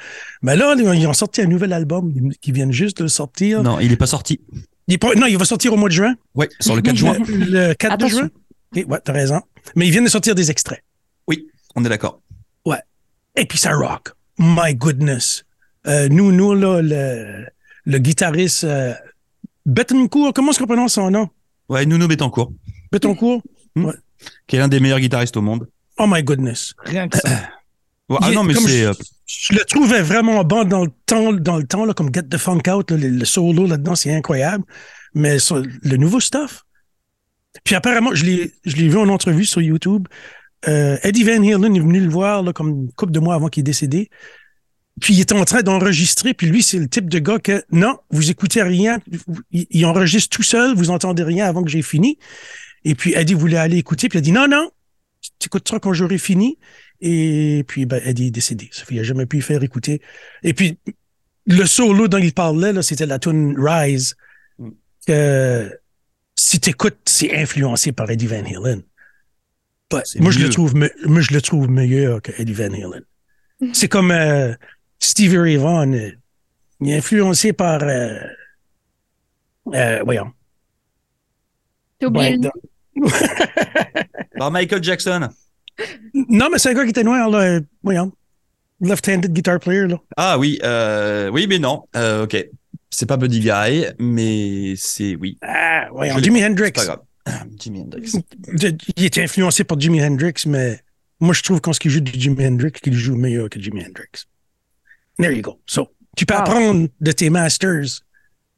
Mais 0.43 0.55
là, 0.55 0.75
ils 0.77 1.07
ont 1.07 1.13
sorti 1.13 1.41
un 1.41 1.48
nouvel 1.48 1.74
album 1.74 2.13
qui 2.41 2.51
vient 2.51 2.69
juste 2.69 3.01
de 3.01 3.07
sortir. 3.07 3.63
Non, 3.63 3.79
il 3.79 3.89
n'est 3.89 3.98
pas 3.98 4.05
sorti. 4.05 4.39
Il 4.88 5.00
non, 5.17 5.25
il 5.25 5.39
va 5.39 5.45
sortir 5.45 5.74
au 5.74 5.77
mois 5.77 5.89
de 5.89 5.95
juin. 5.95 6.13
Oui, 6.36 6.45
sur 6.60 6.75
le 6.75 6.83
4 6.83 6.95
juin. 6.95 7.17
Le, 7.27 7.74
4 7.74 7.98
de 7.98 8.07
juin. 8.07 8.29
Oui, 8.75 8.86
ouais, 8.88 9.00
t'as 9.03 9.13
raison. 9.13 9.41
Mais 9.75 9.88
ils 9.88 9.91
viennent 9.91 10.03
de 10.03 10.10
sortir 10.10 10.36
des 10.36 10.51
extraits. 10.51 10.83
Oui, 11.27 11.48
on 11.74 11.83
est 11.83 11.89
d'accord. 11.89 12.22
Ouais. 12.67 12.81
Et 13.36 13.48
puis 13.48 13.57
ça 13.57 13.72
rock. 13.74 14.12
My 14.38 14.75
goodness. 14.75 15.43
nous, 15.88 16.31
nous, 16.31 16.53
là, 16.53 16.83
le 16.83 17.48
le 17.85 17.97
guitariste 17.97 18.63
euh, 18.63 18.93
Bettencourt, 19.65 20.33
comment 20.33 20.51
est-ce 20.51 20.59
qu'on 20.59 20.67
prononce 20.67 20.93
son 20.93 21.11
nom? 21.11 21.29
Ouais, 21.69 21.85
Nuno 21.85 22.07
Bettencourt. 22.07 22.51
Bettencourt? 22.91 23.41
Hmm. 23.75 23.85
Ouais. 23.85 23.93
Qui 24.47 24.55
est 24.55 24.59
l'un 24.59 24.67
des 24.67 24.79
meilleurs 24.79 24.99
guitaristes 24.99 25.37
au 25.37 25.41
monde. 25.41 25.67
Oh 25.97 26.05
my 26.07 26.23
goodness. 26.23 26.73
Rien 26.83 27.07
que 27.07 27.17
ça. 27.17 27.49
ah 28.21 28.31
non, 28.31 28.43
mais 28.43 28.53
c'est. 28.53 28.85
Euh, 28.85 28.93
je, 29.25 29.53
le 29.53 29.63
trouvais 29.65 30.01
vraiment 30.01 30.43
bon 30.43 30.63
dans 30.63 30.83
le 30.83 30.91
temps, 31.05 31.33
dans 31.33 31.57
le 31.57 31.65
temps 31.65 31.85
là, 31.85 31.93
comme 31.93 32.13
Get 32.13 32.23
the 32.23 32.37
Funk 32.37 32.61
Out, 32.69 32.91
le, 32.91 33.25
solo 33.25 33.65
là-dedans, 33.67 33.95
c'est 33.95 34.13
incroyable. 34.13 34.63
Mais 35.13 35.37
le 35.49 35.97
nouveau 35.97 36.19
stuff. 36.19 36.63
Puis 37.63 37.75
apparemment, 37.75 38.15
je 38.15 38.25
l'ai, 38.25 38.51
je 38.65 38.75
l'ai 38.75 38.89
vu 38.89 38.97
en 38.97 39.09
entrevue 39.09 39.45
sur 39.45 39.61
YouTube. 39.61 40.07
Euh, 40.67 40.97
Eddie 41.03 41.23
Van 41.23 41.41
Halen 41.43 41.75
est 41.75 41.79
venu 41.79 41.99
le 41.99 42.09
voir 42.09 42.41
là, 42.41 42.53
comme 42.53 42.69
une 42.69 42.91
couple 42.93 43.11
de 43.11 43.19
mois 43.19 43.35
avant 43.35 43.49
qu'il 43.49 43.61
est 43.61 43.63
décédé. 43.63 44.09
Puis 45.01 45.15
il 45.15 45.19
est 45.19 45.31
en 45.31 45.43
train 45.43 45.63
d'enregistrer, 45.63 46.33
puis 46.33 46.47
lui, 46.47 46.62
c'est 46.62 46.77
le 46.77 46.88
type 46.88 47.09
de 47.09 47.19
gars 47.19 47.39
que 47.39 47.63
non, 47.71 47.97
vous 48.12 48.29
écoutez 48.29 48.62
rien, 48.62 49.00
il, 49.51 49.85
enregistre 49.85 50.35
tout 50.35 50.43
seul, 50.43 50.75
vous 50.75 50.91
entendez 50.91 51.23
rien 51.23 51.47
avant 51.47 51.63
que 51.63 51.69
j'ai 51.69 51.81
fini. 51.81 52.19
Et 52.85 52.93
puis 52.95 53.13
Eddie 53.15 53.33
voulait 53.33 53.57
aller 53.57 53.77
écouter, 53.77 54.07
puis 54.07 54.19
il 54.19 54.21
a 54.21 54.23
dit 54.23 54.31
non, 54.31 54.47
non, 54.47 54.69
tu 55.39 55.47
écouteras 55.47 55.79
quand 55.79 55.93
j'aurai 55.93 56.17
fini. 56.17 56.57
Et 57.01 57.65
puis 57.67 57.85
ben, 57.85 58.01
Eddie 58.05 58.27
est 58.27 58.31
décédé. 58.31 58.69
Ça 58.71 58.85
fait, 58.85 58.95
il 58.95 58.97
n'a 58.97 59.03
jamais 59.03 59.25
pu 59.25 59.41
faire 59.41 59.63
écouter. 59.63 60.01
Et 60.43 60.53
puis 60.53 60.77
le 61.45 61.65
solo 61.65 62.07
dont 62.07 62.19
il 62.19 62.33
parlait, 62.33 62.71
là, 62.71 62.81
c'était 62.81 63.05
la 63.05 63.19
tune 63.19 63.55
Rise. 63.57 64.15
Mm. 64.59 64.69
Que 65.07 65.79
si 66.35 66.59
tu 66.59 66.69
écoutes, 66.69 66.97
c'est 67.05 67.35
influencé 67.35 67.91
par 67.91 68.09
Eddie 68.09 68.27
Van 68.27 68.43
Halen. 68.43 68.83
moi, 69.91 70.31
je 70.31 70.39
le 70.39 70.50
trouve, 70.50 70.75
moi, 70.75 71.21
je 71.21 71.33
le 71.33 71.41
trouve 71.41 71.69
meilleur 71.69 72.21
que 72.21 72.31
Eddie 72.38 72.53
Van 72.53 72.65
Halen. 72.65 73.03
C'est 73.73 73.88
comme 73.88 74.12
euh, 74.12 74.53
Stevie 75.03 75.38
Ray 75.38 75.57
Vaughan, 75.57 75.93
euh, 75.93 76.12
il 76.81 76.89
est 76.89 76.98
influencé 76.98 77.53
par. 77.53 77.83
Euh, 77.83 78.20
euh, 79.74 80.01
voyons. 80.03 80.31
oublié 82.01 82.39
Par 84.37 84.51
Michael 84.51 84.83
Jackson. 84.83 85.29
Non, 86.13 86.50
mais 86.51 86.57
c'est 86.57 86.70
un 86.70 86.74
gars 86.74 86.83
qui 86.83 86.92
était 86.92 87.03
noir, 87.03 87.29
là. 87.29 87.59
Voyons. 87.81 88.11
Left-handed 88.81 89.33
guitar 89.33 89.59
player, 89.59 89.87
là. 89.87 89.98
Ah 90.18 90.37
oui, 90.37 90.59
euh, 90.63 91.29
oui, 91.29 91.48
mais 91.48 91.59
non. 91.59 91.83
Euh, 91.96 92.24
ok. 92.24 92.37
C'est 92.89 93.05
pas 93.07 93.18
Buddy 93.18 93.39
Guy, 93.39 93.85
mais 94.00 94.75
c'est 94.77 95.16
oui. 95.16 95.37
Ah, 95.42 95.87
voyons. 95.92 96.18
Jimi 96.20 96.44
Hendrix. 96.44 96.74
Pas 96.74 96.85
grave. 96.85 97.01
Jimi 97.59 97.81
Hendrix. 97.81 98.11
Il 98.98 99.05
était 99.05 99.24
influencé 99.24 99.63
par 99.63 99.79
Jimi 99.79 100.03
Hendrix, 100.03 100.44
mais 100.46 100.79
moi, 101.20 101.33
je 101.33 101.42
trouve 101.42 101.61
qu'en 101.61 101.74
ce 101.74 101.79
qu'il 101.79 101.92
joue 101.92 102.01
du 102.01 102.11
Jimi 102.20 102.46
Hendrix, 102.46 102.74
qu'il 102.74 102.94
joue 102.94 103.16
meilleur 103.16 103.50
que 103.50 103.59
Jimi 103.59 103.83
Hendrix. 103.83 104.27
There 105.17 105.33
you 105.33 105.41
go. 105.41 105.59
So, 105.65 105.89
tu 106.15 106.25
peux 106.25 106.35
apprendre 106.35 106.87
de 106.99 107.11
tes 107.11 107.29
masters, 107.29 108.01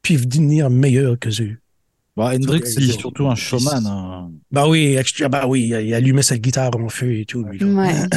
puis 0.02 0.16
devenir 0.16 0.70
meilleur 0.70 1.18
que 1.18 1.30
eux. 1.42 1.58
Bah, 2.16 2.32
Hendrix, 2.34 2.62
c'est 2.64 2.80
surtout 2.92 3.28
un 3.28 3.34
showman. 3.34 3.86
Hein. 3.86 4.30
Bah 4.50 4.66
oui, 4.66 4.96
bah 5.30 5.46
oui, 5.46 5.68
il 5.68 5.92
allumait 5.92 6.22
sa 6.22 6.38
guitare 6.38 6.74
en 6.74 6.88
feu 6.88 7.12
et 7.12 7.26
tout. 7.26 7.42
Ouais. 7.42 7.60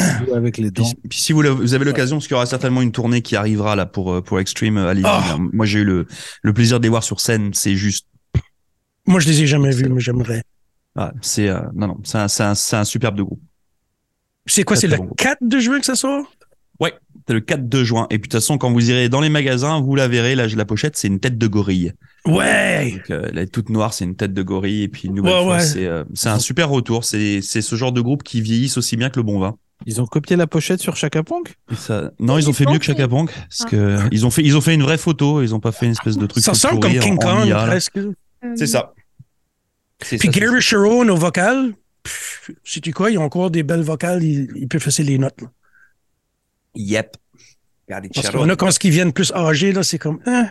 avec 0.34 0.58
les 0.58 0.72
dents. 0.72 0.90
Puis, 1.10 1.20
si 1.20 1.34
vous, 1.34 1.42
vous 1.42 1.74
avez 1.74 1.84
l'occasion, 1.84 2.16
parce 2.16 2.28
qu'il 2.28 2.36
y 2.36 2.38
aura 2.38 2.46
certainement 2.46 2.82
une 2.82 2.94
tournée 2.94 3.22
qui 3.22 3.36
arrivera 3.36 3.76
là 3.76 3.86
pour, 3.86 4.14
euh, 4.14 4.22
pour 4.22 4.40
Extreme, 4.40 4.78
euh, 4.78 4.88
allez 4.88 5.04
oh. 5.06 5.38
Moi, 5.52 5.66
j'ai 5.66 5.80
eu 5.80 5.84
le, 5.84 6.08
le 6.44 6.54
plaisir 6.54 6.80
de 6.80 6.84
les 6.84 6.90
voir 6.90 7.04
sur 7.04 7.20
scène. 7.20 7.54
C'est 7.54 7.76
juste. 7.76 8.08
Moi, 9.06 9.20
je 9.20 9.28
les 9.28 9.42
ai 9.42 9.48
jamais 9.48 9.72
vus, 9.72 9.90
mais 9.90 10.00
j'aimerais. 10.00 10.44
Ah, 10.96 11.12
c'est 11.22 11.50
euh, 11.50 11.60
non, 11.74 11.88
non, 11.88 11.98
c'est 12.04 12.18
un, 12.18 12.28
un, 12.52 12.80
un 12.80 12.86
superbe 12.86 13.20
groupe. 13.20 13.42
C'est 14.46 14.64
quoi, 14.64 14.78
c'est 14.78 14.88
le 14.88 14.98
4 15.18 15.40
de 15.42 15.60
juin 15.60 15.80
que 15.80 15.86
ça 15.86 15.96
sort? 15.96 16.26
Ouais, 16.80 16.94
le 17.34 17.42
4 17.42 17.68
de 17.68 17.84
juin. 17.84 18.08
Et 18.10 18.20
puis 18.20 18.20
de 18.20 18.24
toute 18.24 18.34
façon, 18.34 18.58
quand 18.58 18.72
vous 18.72 18.90
irez 18.90 19.10
dans 19.10 19.22
les 19.22 19.30
magasins, 19.30 19.80
vous 19.82 19.96
la 19.96 20.08
verrez, 20.08 20.36
là, 20.36 20.48
la 20.48 20.66
pochette, 20.66 20.98
c'est 20.98 21.08
une 21.08 21.20
tête 21.20 21.38
de 21.38 21.48
gorille. 21.48 21.94
Ouais. 22.26 22.94
Donc, 22.94 23.12
euh, 23.12 23.30
elle 23.32 23.38
est 23.38 23.48
toute 23.48 23.70
noire, 23.70 23.94
c'est 23.94 24.06
une 24.06 24.16
tête 24.16 24.34
de 24.34 24.44
gorille. 24.44 24.84
Et 24.84 24.88
puis 24.88 25.08
une 25.08 25.16
nouvelle 25.16 25.44
fois, 25.44 25.60
c'est 25.60 25.86
euh, 25.86 26.04
c'est 26.14 26.30
un 26.30 26.40
super 26.40 26.70
retour. 26.70 27.04
C'est 27.06 27.42
c'est 27.42 27.62
ce 27.62 27.76
genre 27.76 27.92
de 27.92 28.02
groupe 28.02 28.24
qui 28.24 28.42
vieillissent 28.42 28.78
aussi 28.78 28.98
bien 28.98 29.10
que 29.10 29.20
le 29.20 29.24
bon 29.24 29.40
vin. 29.40 29.56
Ils 29.86 30.02
ont 30.02 30.06
copié 30.06 30.36
la 30.36 30.46
pochette 30.46 30.82
sur 30.82 30.98
Chaka 30.98 31.24
Punk 31.24 31.56
ça... 31.78 32.12
Non, 32.20 32.38
ils 32.38 32.50
ont 32.50 32.54
fait 32.54 32.66
mieux 32.66 32.80
que 32.80 32.84
Chaka 32.84 33.08
Punk 33.08 33.32
parce 33.32 33.62
ah. 33.62 33.70
que 33.70 34.00
ils 34.12 34.26
ont 34.26 34.30
fait 34.30 34.44
ils 34.44 34.58
ont 34.58 34.62
fait 34.62 34.74
une 34.74 34.84
vraie 34.84 34.98
photo. 34.98 35.42
Ils 35.42 35.56
ont 35.56 35.62
pas 35.62 35.72
fait 35.72 35.86
une 35.86 35.94
espèce 35.94 36.18
de 36.18 36.26
truc. 36.26 36.44
Ça 36.44 36.52
ressemble 36.52 36.82
comme 36.82 36.94
King 36.94 37.18
Kong 37.18 37.50
presque. 37.50 38.00
C'est 38.56 38.68
ça. 38.68 38.94
Puis 40.00 40.30
Gary 40.30 40.62
Sharon 40.62 41.08
au 41.10 41.16
vocal, 41.16 41.74
si 42.64 42.82
tu 42.82 42.92
quoi, 42.92 43.12
ils 43.12 43.18
ont 43.18 43.24
encore 43.24 43.52
des 43.52 43.64
belles 43.64 43.82
vocales, 43.82 44.24
ils, 44.24 44.68
peuvent 44.68 44.82
faire 44.82 45.06
les 45.06 45.18
notes. 45.18 45.44
Yep. 46.76 47.18
Parce 48.14 48.30
qu'on 48.30 48.50
a 48.50 48.56
quand 48.56 48.84
ils 48.84 48.92
viennent 48.92 49.14
plus 49.14 49.32
âgés, 49.34 49.72
là, 49.72 49.84
c'est 49.84 49.98
comme, 49.98 50.20
hein, 50.26 50.50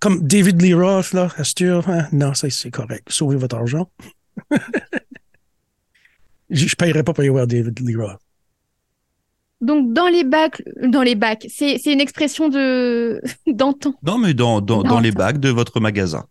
comme 0.00 0.26
David 0.26 0.60
Lee 0.60 0.74
Roth, 0.74 1.12
là, 1.12 1.28
Astur, 1.36 1.88
hein, 1.88 2.08
non, 2.12 2.34
ça, 2.34 2.50
c'est 2.50 2.70
correct. 2.70 3.06
Sauvez 3.08 3.36
votre 3.36 3.56
argent. 3.56 3.88
je 6.50 6.64
ne 6.64 6.74
paierai 6.76 7.04
pas 7.04 7.12
pour 7.12 7.22
y 7.24 7.28
voir 7.28 7.46
David 7.46 7.78
Lee 7.80 7.96
Roth. 7.96 8.18
Donc 9.60 9.92
dans 9.92 10.08
les 10.08 10.24
bacs, 10.24 10.60
dans 10.82 11.02
les 11.02 11.14
bacs, 11.14 11.46
c'est 11.48 11.76
une 11.86 12.00
expression 12.00 12.48
de 12.48 13.22
d'antan. 13.46 13.94
Non, 14.02 14.18
mais 14.18 14.34
dans, 14.34 14.60
dans, 14.60 14.82
dans 14.82 14.98
les 14.98 15.12
bacs 15.12 15.38
de 15.38 15.50
votre 15.50 15.78
magasin. 15.78 16.26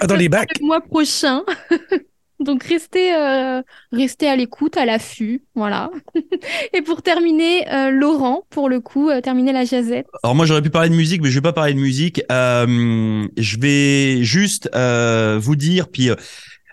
Ah, 0.00 0.06
dans 0.06 0.14
les 0.14 0.28
bacs. 0.28 0.56
Le 0.60 0.66
mois 0.66 0.80
prochain. 0.80 1.42
Donc 2.40 2.62
restez, 2.62 3.14
euh, 3.14 3.60
à 3.60 4.36
l'écoute, 4.36 4.76
à 4.76 4.84
l'affût, 4.84 5.42
voilà. 5.54 5.90
et 6.72 6.82
pour 6.82 7.02
terminer, 7.02 7.68
euh, 7.72 7.90
Laurent, 7.90 8.44
pour 8.50 8.68
le 8.68 8.80
coup, 8.80 9.10
euh, 9.10 9.20
terminer 9.20 9.52
la 9.52 9.64
jazette. 9.64 10.06
Alors 10.22 10.36
moi 10.36 10.46
j'aurais 10.46 10.62
pu 10.62 10.70
parler 10.70 10.88
de 10.88 10.94
musique, 10.94 11.20
mais 11.20 11.30
je 11.30 11.34
vais 11.34 11.42
pas 11.42 11.52
parler 11.52 11.74
de 11.74 11.80
musique. 11.80 12.22
je 12.28 13.58
vais 13.58 14.22
juste 14.22 14.70
vous 14.74 15.56
dire, 15.56 15.88
puis 15.88 16.10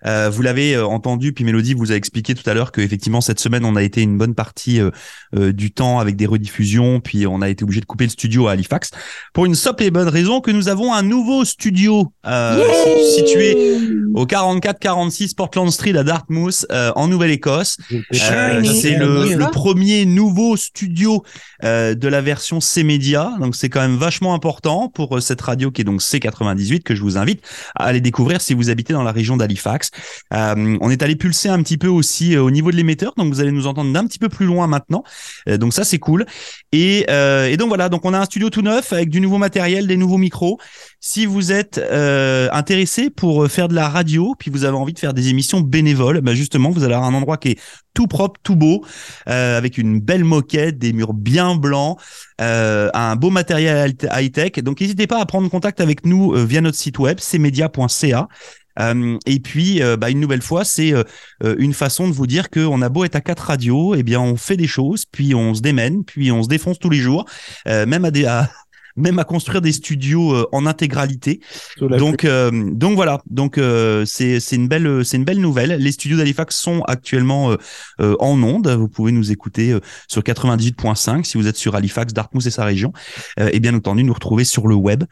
euh, 0.05 0.29
vous 0.29 0.41
l'avez 0.41 0.75
euh, 0.75 0.85
entendu, 0.85 1.33
puis 1.33 1.43
Mélodie 1.43 1.73
vous 1.73 1.91
a 1.91 1.95
expliqué 1.95 2.35
tout 2.35 2.47
à 2.49 2.53
l'heure 2.53 2.71
qu'effectivement 2.71 3.21
cette 3.21 3.39
semaine 3.39 3.65
on 3.65 3.75
a 3.75 3.83
été 3.83 4.01
une 4.01 4.17
bonne 4.17 4.35
partie 4.35 4.79
euh, 4.79 5.51
du 5.51 5.71
temps 5.71 5.99
avec 5.99 6.15
des 6.15 6.25
rediffusions, 6.25 6.99
puis 6.99 7.25
on 7.27 7.41
a 7.41 7.49
été 7.49 7.63
obligé 7.63 7.81
de 7.81 7.85
couper 7.85 8.05
le 8.05 8.09
studio 8.09 8.47
à 8.47 8.51
Halifax 8.51 8.91
pour 9.33 9.45
une 9.45 9.55
simple 9.55 9.83
et 9.83 9.91
bonne 9.91 10.07
raison 10.07 10.41
que 10.41 10.51
nous 10.51 10.69
avons 10.69 10.93
un 10.93 11.03
nouveau 11.03 11.45
studio 11.45 12.11
situé 13.17 13.77
au 14.13 14.25
44-46 14.25 15.35
Portland 15.35 15.71
Street 15.71 15.97
à 15.97 16.03
Dartmouth 16.03 16.65
en 16.71 17.07
Nouvelle-Écosse. 17.07 17.77
c'est 18.11 18.97
le, 18.97 19.35
le, 19.35 19.51
premier 19.51 20.05
nouveau 20.05 20.57
studio 20.57 21.23
de 21.63 22.07
la 22.07 22.21
version 22.21 22.59
C-Media, 22.59 23.33
donc 23.39 23.55
c'est 23.55 23.69
quand 23.69 23.81
même 23.81 23.97
vachement 23.97 24.33
important 24.33 24.89
pour 24.89 25.21
cette 25.21 25.41
radio 25.41 25.71
qui 25.71 25.81
est 25.81 25.85
donc 25.85 26.01
C98 26.01 26.83
que 26.83 26.95
je 26.95 27.01
vous 27.01 27.17
invite 27.17 27.41
à 27.75 27.85
aller 27.85 28.01
découvrir 28.01 28.41
si 28.41 28.53
vous 28.53 28.69
habitez 28.69 28.93
dans 28.93 29.03
la 29.03 29.11
région 29.11 29.37
d'Halifax. 29.37 29.91
On 30.31 30.89
est 30.89 31.03
allé 31.03 31.15
pulser 31.15 31.49
un 31.49 31.61
petit 31.61 31.77
peu 31.77 31.87
aussi 31.87 32.37
au 32.37 32.51
niveau 32.51 32.71
de 32.71 32.75
l'émetteur, 32.75 33.13
donc 33.17 33.33
vous 33.33 33.39
allez 33.39 33.51
nous 33.51 33.67
entendre 33.67 33.91
d'un 33.91 34.05
petit 34.05 34.19
peu 34.19 34.29
plus 34.29 34.45
loin 34.45 34.67
maintenant. 34.67 35.03
donc 35.47 35.73
ça 35.73 35.83
c'est 35.83 35.99
cool. 35.99 36.25
Et, 36.71 37.05
donc 37.57 37.67
voilà, 37.69 37.89
donc 37.89 38.05
on 38.05 38.13
a 38.13 38.19
un 38.19 38.25
studio 38.25 38.49
tout 38.49 38.61
neuf 38.61 38.93
avec 38.93 39.09
du 39.09 39.21
nouveau 39.21 39.37
matériel, 39.37 39.87
des 39.87 39.97
nouveaux 39.97 40.17
micros. 40.17 40.59
Si 40.99 41.25
vous 41.25 41.51
êtes 41.51 41.77
euh, 41.77 42.49
intéressé 42.51 43.09
pour 43.09 43.47
faire 43.47 43.67
de 43.67 43.75
la 43.75 43.89
radio, 43.89 44.35
puis 44.37 44.51
vous 44.51 44.65
avez 44.65 44.75
envie 44.75 44.93
de 44.93 44.99
faire 44.99 45.13
des 45.13 45.29
émissions 45.29 45.61
bénévoles, 45.61 46.21
bah 46.21 46.33
justement, 46.33 46.69
vous 46.69 46.83
allez 46.83 46.93
avoir 46.93 47.09
un 47.09 47.13
endroit 47.13 47.37
qui 47.37 47.49
est 47.49 47.59
tout 47.93 48.07
propre, 48.07 48.39
tout 48.43 48.55
beau, 48.55 48.85
euh, 49.27 49.57
avec 49.57 49.77
une 49.77 49.99
belle 49.99 50.23
moquette, 50.23 50.77
des 50.77 50.93
murs 50.93 51.13
bien 51.13 51.55
blancs, 51.55 51.97
euh, 52.41 52.89
un 52.93 53.15
beau 53.15 53.31
matériel 53.31 53.93
high-tech. 54.11 54.63
Donc 54.63 54.81
n'hésitez 54.81 55.07
pas 55.07 55.19
à 55.19 55.25
prendre 55.25 55.49
contact 55.49 55.81
avec 55.81 56.05
nous 56.05 56.33
euh, 56.33 56.45
via 56.45 56.61
notre 56.61 56.77
site 56.77 56.99
web, 56.99 57.19
cmedia.ca. 57.19 58.27
Euh, 58.79 59.17
et 59.25 59.39
puis, 59.39 59.81
euh, 59.81 59.97
bah, 59.97 60.09
une 60.09 60.19
nouvelle 60.19 60.41
fois, 60.41 60.63
c'est 60.63 60.93
une 61.43 61.73
façon 61.73 62.07
de 62.07 62.13
vous 62.13 62.27
dire 62.27 62.49
qu'on 62.49 62.81
a 62.81 62.89
beau 62.89 63.03
être 63.03 63.15
à 63.15 63.21
quatre 63.21 63.47
radios, 63.47 63.95
eh 63.95 64.03
bien, 64.03 64.19
on 64.19 64.35
fait 64.35 64.57
des 64.57 64.67
choses, 64.67 65.05
puis 65.05 65.35
on 65.35 65.53
se 65.53 65.61
démène, 65.61 66.03
puis 66.03 66.31
on 66.31 66.43
se 66.43 66.47
défonce 66.47 66.79
tous 66.79 66.89
les 66.89 66.99
jours, 66.99 67.25
même 67.65 68.05
à 68.05 68.11
des, 68.11 68.25
à, 68.25 68.49
même 68.95 69.19
à 69.19 69.23
construire 69.23 69.61
des 69.61 69.71
studios 69.71 70.33
euh, 70.33 70.47
en 70.51 70.65
intégralité. 70.65 71.39
Donc, 71.79 72.25
euh, 72.25 72.51
donc 72.71 72.95
voilà. 72.95 73.21
Donc 73.29 73.57
euh, 73.57 74.05
c'est 74.05 74.39
c'est 74.39 74.55
une 74.55 74.67
belle 74.67 75.03
c'est 75.03 75.17
une 75.17 75.25
belle 75.25 75.41
nouvelle. 75.41 75.77
Les 75.79 75.91
studios 75.91 76.17
d'Halifax 76.17 76.55
sont 76.55 76.81
actuellement 76.83 77.55
en 77.99 78.43
onde. 78.43 78.67
Vous 78.67 78.87
pouvez 78.87 79.11
nous 79.11 79.31
écouter 79.31 79.77
sur 80.07 80.21
98.5 80.21 81.23
si 81.23 81.37
vous 81.37 81.47
êtes 81.47 81.57
sur 81.57 81.75
Halifax, 81.75 82.13
Dartmouth 82.13 82.45
et 82.45 82.51
sa 82.51 82.65
région. 82.65 82.93
et 83.37 83.59
bien 83.59 83.73
entendu 83.73 84.03
nous 84.03 84.13
retrouver 84.13 84.43
sur 84.43 84.67
le 84.67 84.75
web. 84.75 85.03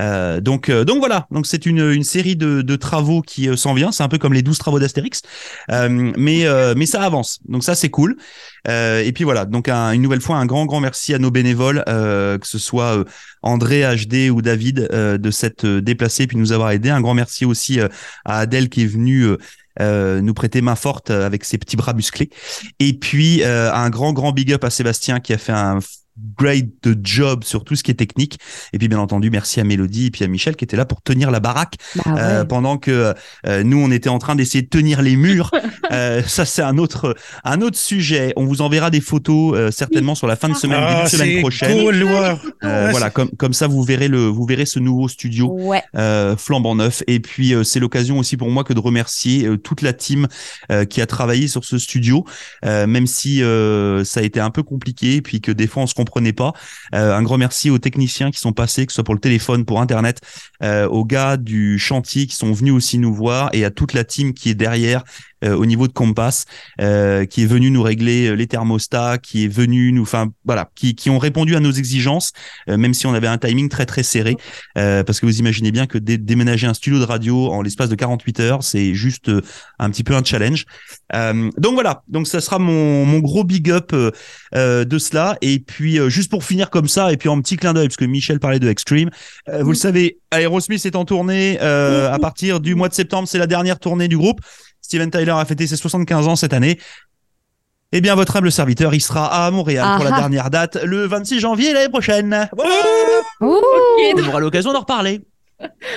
Euh, 0.00 0.40
donc, 0.40 0.68
euh, 0.68 0.84
donc 0.84 0.98
voilà. 0.98 1.26
Donc 1.30 1.46
c'est 1.46 1.66
une, 1.66 1.90
une 1.90 2.04
série 2.04 2.36
de, 2.36 2.62
de 2.62 2.76
travaux 2.76 3.22
qui 3.22 3.48
euh, 3.48 3.56
s'en 3.56 3.74
vient. 3.74 3.92
C'est 3.92 4.02
un 4.02 4.08
peu 4.08 4.18
comme 4.18 4.32
les 4.32 4.42
12 4.42 4.58
travaux 4.58 4.78
d'Astérix, 4.78 5.22
mais 5.68 6.44
mais 6.76 6.86
ça 6.86 7.02
avance. 7.02 7.38
Donc 7.46 7.64
ça 7.64 7.74
c'est 7.74 7.90
cool. 7.90 8.16
et 8.68 9.12
puis 9.14 9.24
voilà. 9.24 9.44
Donc 9.44 9.68
une 9.68 10.02
nouvelle 10.02 10.20
fois 10.20 10.36
un 10.36 10.46
grand 10.46 10.66
grand 10.66 10.80
merci 10.80 11.14
à 11.14 11.18
nos 11.18 11.30
bénévoles, 11.30 11.82
que 11.86 12.46
ce 12.46 12.58
soit 12.58 13.04
André 13.42 13.82
HD 13.82 14.30
ou 14.30 14.42
David, 14.42 14.88
de 14.90 15.30
s'être 15.30 15.66
déplacés 15.66 16.26
puis 16.26 16.36
nous 16.36 16.52
avoir 16.52 16.70
aidés. 16.70 16.90
Un 16.90 17.00
grand 17.00 17.14
merci 17.14 17.44
aussi 17.44 17.80
à 17.80 18.38
Adèle 18.38 18.68
qui 18.68 18.82
est 18.82 18.86
venue. 18.86 19.26
Euh, 19.80 20.20
nous 20.20 20.34
prêter 20.34 20.60
main 20.60 20.76
forte 20.76 21.10
avec 21.10 21.44
ses 21.44 21.58
petits 21.58 21.76
bras 21.76 21.94
musclés. 21.94 22.30
Et 22.78 22.92
puis 22.92 23.42
un 23.44 23.90
grand 23.90 24.12
grand 24.12 24.32
big 24.32 24.52
up 24.52 24.64
à 24.64 24.70
Sébastien 24.70 25.20
qui 25.20 25.32
a 25.32 25.38
fait 25.38 25.52
un 25.52 25.80
great 26.38 26.68
de 26.82 26.96
job 27.02 27.44
sur 27.44 27.64
tout 27.64 27.74
ce 27.74 27.82
qui 27.82 27.90
est 27.90 27.94
technique. 27.94 28.38
Et 28.72 28.78
puis 28.78 28.88
bien 28.88 28.98
entendu, 28.98 29.30
merci 29.30 29.60
à 29.60 29.64
Mélodie 29.64 30.06
et 30.06 30.10
puis 30.10 30.24
à 30.24 30.28
Michel 30.28 30.56
qui 30.56 30.64
était 30.64 30.76
là 30.76 30.84
pour 30.84 31.02
tenir 31.02 31.30
la 31.30 31.40
baraque 31.40 31.76
bah 31.96 32.02
euh, 32.16 32.44
pendant 32.44 32.78
que 32.78 33.14
euh, 33.46 33.62
nous 33.64 33.78
on 33.78 33.90
était 33.90 34.08
en 34.08 34.18
train 34.18 34.36
d'essayer 34.36 34.62
de 34.62 34.68
tenir 34.68 35.02
les 35.02 35.16
murs. 35.16 35.50
euh, 35.92 36.22
ça 36.22 36.44
c'est 36.44 36.62
un 36.62 36.78
autre 36.78 37.16
un 37.42 37.60
autre 37.62 37.76
sujet. 37.76 38.32
On 38.36 38.44
vous 38.44 38.62
enverra 38.62 38.90
des 38.90 39.00
photos 39.00 39.56
euh, 39.56 39.70
certainement 39.70 40.14
sur 40.14 40.26
la 40.26 40.36
fin 40.36 40.48
de 40.48 40.54
semaine, 40.54 40.80
ah, 40.80 41.06
semaine 41.08 41.40
prochaine. 41.40 41.88
Euh, 42.62 42.88
voilà, 42.90 43.10
comme 43.10 43.30
comme 43.30 43.52
ça 43.52 43.66
vous 43.66 43.82
verrez 43.82 44.08
le 44.08 44.26
vous 44.26 44.46
verrez 44.46 44.66
ce 44.66 44.78
nouveau 44.78 45.08
studio 45.08 45.52
ouais. 45.52 45.82
flambant 46.36 46.76
neuf. 46.76 47.02
Et 47.06 47.20
puis 47.20 47.54
c'est 47.64 47.80
l'occasion 47.80 48.18
aussi 48.18 48.36
pour 48.36 48.50
moi 48.50 48.62
que 48.64 48.72
de 48.72 48.80
remercier 48.80 49.48
toute 49.62 49.82
la 49.82 49.92
team 49.92 50.28
qui 50.88 51.00
a 51.00 51.06
travaillé 51.06 51.48
sur 51.48 51.64
ce 51.64 51.78
studio, 51.78 52.24
même 52.62 53.06
si 53.06 53.42
ça 54.04 54.20
a 54.20 54.22
été 54.22 54.40
un 54.40 54.50
peu 54.50 54.62
compliqué, 54.62 55.20
puis 55.22 55.40
que 55.40 55.52
des 55.52 55.66
fois 55.66 55.82
on 55.82 55.86
se 55.86 55.94
comprenait 56.04 56.32
pas. 56.32 56.52
Euh, 56.94 57.14
un 57.14 57.22
grand 57.22 57.38
merci 57.38 57.70
aux 57.70 57.78
techniciens 57.78 58.30
qui 58.30 58.38
sont 58.38 58.52
passés, 58.52 58.86
que 58.86 58.92
ce 58.92 58.96
soit 58.96 59.04
pour 59.04 59.14
le 59.14 59.20
téléphone, 59.20 59.64
pour 59.64 59.80
Internet, 59.80 60.20
euh, 60.62 60.86
aux 60.86 61.04
gars 61.04 61.36
du 61.36 61.78
chantier 61.78 62.26
qui 62.26 62.36
sont 62.36 62.52
venus 62.52 62.74
aussi 62.74 62.98
nous 62.98 63.14
voir 63.14 63.50
et 63.52 63.64
à 63.64 63.70
toute 63.70 63.94
la 63.94 64.04
team 64.04 64.34
qui 64.34 64.50
est 64.50 64.54
derrière 64.54 65.04
euh, 65.44 65.54
au 65.56 65.66
niveau 65.66 65.86
de 65.86 65.92
Compass, 65.92 66.46
euh, 66.80 67.26
qui 67.26 67.42
est 67.42 67.46
venu 67.46 67.70
nous 67.70 67.82
régler 67.82 68.28
euh, 68.28 68.34
les 68.34 68.46
thermostats, 68.46 69.18
qui 69.18 69.44
est 69.44 69.48
venu 69.48 69.92
nous, 69.92 70.02
enfin 70.02 70.30
voilà, 70.44 70.70
qui, 70.74 70.94
qui 70.94 71.10
ont 71.10 71.18
répondu 71.18 71.54
à 71.54 71.60
nos 71.60 71.72
exigences, 71.72 72.32
même 72.66 72.94
si 72.94 73.06
on 73.06 73.14
avait 73.14 73.26
un 73.26 73.38
timing 73.38 73.68
très 73.68 73.86
très 73.86 74.02
serré, 74.02 74.36
parce 74.74 75.20
que 75.20 75.26
vous 75.26 75.38
imaginez 75.38 75.70
bien 75.70 75.86
que 75.86 75.98
déménager 75.98 76.66
un 76.66 76.74
studio 76.74 76.98
de 76.98 77.04
radio 77.04 77.50
en 77.50 77.62
l'espace 77.62 77.88
de 77.88 77.94
48 77.94 78.40
heures, 78.40 78.62
c'est 78.62 78.94
juste 78.94 79.30
un 79.78 79.90
petit 79.90 80.04
peu 80.04 80.14
un 80.14 80.24
challenge. 80.24 80.64
donc 81.12 81.74
voilà, 81.74 82.02
donc 82.08 82.26
ça 82.26 82.40
sera 82.40 82.58
mon, 82.58 83.04
mon 83.04 83.18
gros 83.18 83.44
big 83.44 83.70
up 83.70 83.92
de 83.92 84.98
cela. 84.98 85.36
Et 85.40 85.58
puis 85.58 85.98
juste 86.08 86.30
pour 86.30 86.44
finir 86.44 86.70
comme 86.70 86.88
ça, 86.88 87.12
et 87.12 87.16
puis 87.16 87.28
en 87.28 87.40
petit 87.40 87.56
clin 87.56 87.72
d'œil, 87.72 87.88
parce 87.88 87.96
que 87.96 88.04
Michel 88.04 88.40
parlait 88.40 88.60
de 88.60 88.68
Extreme, 88.68 89.10
vous 89.60 89.70
le 89.70 89.76
savez, 89.76 90.18
Aerosmith 90.32 90.84
est 90.84 90.96
en 90.96 91.04
tournée 91.04 91.58
à 91.58 92.18
partir 92.20 92.60
du 92.60 92.74
mois 92.74 92.88
de 92.88 92.94
septembre, 92.94 93.28
c'est 93.28 93.38
la 93.38 93.46
dernière 93.46 93.78
tournée 93.78 94.08
du 94.08 94.16
groupe. 94.16 94.40
Steven 94.84 95.10
Tyler 95.10 95.30
a 95.30 95.44
fêté 95.46 95.66
ses 95.66 95.76
75 95.76 96.28
ans 96.28 96.36
cette 96.36 96.52
année. 96.52 96.78
Eh 97.92 98.02
bien, 98.02 98.14
votre 98.14 98.36
humble 98.36 98.52
serviteur, 98.52 98.92
il 98.92 99.00
sera 99.00 99.46
à 99.46 99.50
Montréal 99.50 99.96
pour 99.96 100.04
la 100.04 100.10
dernière 100.10 100.50
date, 100.50 100.76
le 100.84 101.06
26 101.06 101.40
janvier 101.40 101.72
l'année 101.72 101.88
prochaine. 101.88 102.50
On 103.40 104.28
aura 104.28 104.40
l'occasion 104.40 104.74
d'en 104.74 104.80
reparler. 104.80 105.22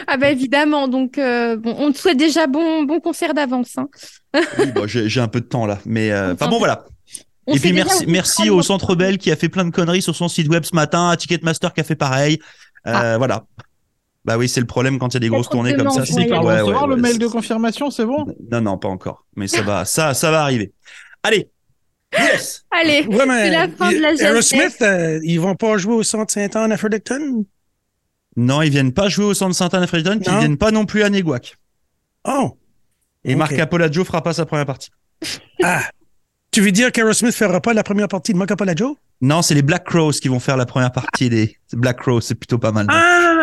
Ah 0.08 0.16
bah 0.16 0.30
évidemment, 0.30 0.88
donc 0.88 1.18
euh, 1.18 1.58
bon, 1.58 1.76
on 1.78 1.92
te 1.92 1.98
souhaite 1.98 2.16
déjà 2.18 2.48
bon, 2.48 2.84
bon 2.84 3.02
concert 3.02 3.34
d'avance. 3.34 3.78
Hein. 3.78 3.90
j'ai 4.86 5.20
un 5.20 5.28
peu 5.28 5.42
de 5.42 5.48
temps 5.48 5.66
là, 5.66 5.80
mais 5.86 6.12
euh, 6.12 6.34
enfin 6.34 6.48
bon 6.48 6.60
voilà. 6.60 6.86
Et 7.48 7.60
puis 7.60 7.74
merci, 7.74 8.06
merci 8.08 8.50
au 8.50 8.62
Centre 8.62 8.96
Bell 8.96 9.18
qui 9.18 9.32
a 9.32 9.36
fait 9.36 9.50
plein 9.50 9.66
de 9.66 9.72
conneries 9.72 10.02
sur 10.02 10.16
son 10.16 10.30
site 10.30 10.48
web 10.48 10.64
ce 10.64 10.76
matin, 10.76 11.10
à 11.10 11.18
Ticketmaster 11.18 11.74
qui 11.74 11.82
a 11.82 11.84
fait 11.84 11.96
pareil. 11.96 12.40
Euh, 12.86 12.94
ah. 12.94 13.18
Voilà. 13.18 13.44
Bah 14.28 14.38
oui, 14.38 14.50
c'est 14.50 14.60
le 14.60 14.68
problème 14.68 15.00
quand 15.00 15.08
il 15.08 15.14
y 15.14 15.18
a 15.18 15.20
des 15.22 15.30
grosses 15.30 15.48
tournées 15.48 15.74
comme 15.74 15.90
ça. 15.90 16.06
C'est 16.06 16.14
ouais, 16.14 16.38
ouais, 16.38 16.62
ouais, 16.62 16.88
le 16.90 16.98
mail 16.98 17.18
de 17.18 17.28
confirmation, 17.28 17.90
c'est 17.90 18.06
bon? 18.06 18.28
Non, 18.52 18.60
non, 18.60 18.78
pas 18.78 18.90
encore. 18.90 19.26
Mais 19.38 19.48
ça 19.48 19.62
va, 19.62 19.86
ça, 19.86 20.14
ça 20.14 20.32
va 20.32 20.44
arriver. 20.44 20.74
Allez. 21.24 21.50
Yes. 22.14 22.66
Allez. 22.70 23.08
c'est 23.10 23.50
la 23.50 23.70
fin 23.70 23.90
de 23.90 24.00
la 24.00 24.14
Aerosmith, 24.16 24.82
euh, 24.82 25.22
ils 25.24 25.40
vont 25.40 25.56
pas 25.56 25.78
jouer 25.78 25.94
au 25.94 26.04
Centre 26.04 26.34
Saint-Anne 26.34 26.74
à 26.74 26.78
Fredericton? 26.78 27.46
Non, 28.36 28.62
ils 28.62 28.70
viennent 28.70 28.92
pas 28.92 29.08
jouer 29.08 29.26
au 29.26 29.34
Centre 29.34 29.56
Saint-Anne 29.56 29.84
à 29.84 29.88
Fredericton, 29.88 30.20
puis 30.20 30.34
ils 30.34 30.40
viennent 30.40 30.58
pas 30.58 30.72
non 30.72 30.86
plus 30.86 31.04
à 31.04 31.10
Neguac. 31.10 31.56
Oh. 32.28 32.58
Et 33.24 33.36
Marc 33.36 33.58
Apollo 33.58 34.04
fera 34.04 34.22
pas 34.22 34.34
sa 34.34 34.46
première 34.46 34.66
partie. 34.66 34.90
ah. 35.64 35.84
Tu 36.52 36.60
veux 36.60 36.72
dire 36.72 36.92
qu'Aerosmith 36.92 37.34
fera 37.34 37.62
pas 37.62 37.74
la 37.74 37.84
première 37.84 38.10
partie 38.10 38.34
de 38.34 38.38
Marc 38.38 38.52
Apollo 38.52 38.98
Non, 39.22 39.42
c'est 39.42 39.54
les 39.54 39.62
Black 39.62 39.86
Crows 39.86 40.12
qui 40.12 40.28
vont 40.28 40.42
faire 40.42 40.58
la 40.58 40.66
première 40.66 40.92
partie 40.92 41.30
des 41.30 41.56
Black 41.72 42.00
Crows. 42.00 42.22
C'est 42.22 42.36
plutôt 42.36 42.58
pas 42.58 42.74
mal. 42.74 42.88
Ah 42.90 43.37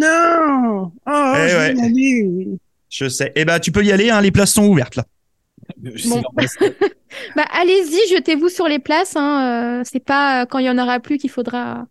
non 0.00 0.92
Oh, 1.06 1.32
eh 1.36 1.48
je 1.48 2.56
Je 2.88 3.08
sais. 3.08 3.32
Eh 3.34 3.44
ben, 3.44 3.58
tu 3.58 3.72
peux 3.72 3.84
y 3.84 3.92
aller. 3.92 4.10
Hein, 4.10 4.20
les 4.20 4.30
places 4.30 4.52
sont 4.52 4.66
ouvertes 4.66 4.96
là. 4.96 5.04
bah, 7.36 7.44
allez-y, 7.52 8.14
jetez-vous 8.14 8.48
sur 8.48 8.66
les 8.66 8.78
places. 8.78 9.16
Hein. 9.16 9.80
Euh, 9.80 9.82
c'est 9.84 10.04
pas 10.04 10.46
quand 10.46 10.58
il 10.58 10.66
y 10.66 10.70
en 10.70 10.78
aura 10.78 11.00
plus 11.00 11.18
qu'il 11.18 11.30
faudra 11.30 11.86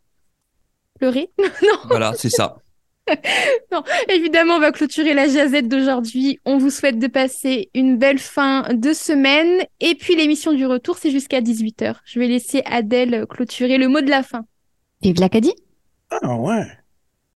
pleurer. 0.99 1.29
non. 1.37 1.79
Voilà, 1.87 2.13
c'est 2.15 2.29
ça. 2.29 2.57
non, 3.71 3.83
évidemment, 4.09 4.55
on 4.55 4.59
va 4.59 4.71
clôturer 4.71 5.13
la 5.13 5.27
jazette 5.27 5.67
d'aujourd'hui. 5.67 6.39
On 6.45 6.57
vous 6.57 6.69
souhaite 6.69 6.99
de 6.99 7.07
passer 7.07 7.69
une 7.73 7.97
belle 7.97 8.19
fin 8.19 8.67
de 8.71 8.93
semaine. 8.93 9.63
Et 9.79 9.95
puis, 9.95 10.15
l'émission 10.15 10.53
du 10.53 10.65
retour, 10.65 10.97
c'est 10.97 11.11
jusqu'à 11.11 11.41
18h. 11.41 11.95
Je 12.05 12.19
vais 12.19 12.27
laisser 12.27 12.61
Adèle 12.65 13.25
clôturer 13.27 13.77
le 13.77 13.87
mot 13.87 14.01
de 14.01 14.09
la 14.09 14.23
fin. 14.23 14.45
Vive 15.01 15.19
l'Acadie 15.19 15.55
Ah 16.11 16.35
ouais 16.35 16.67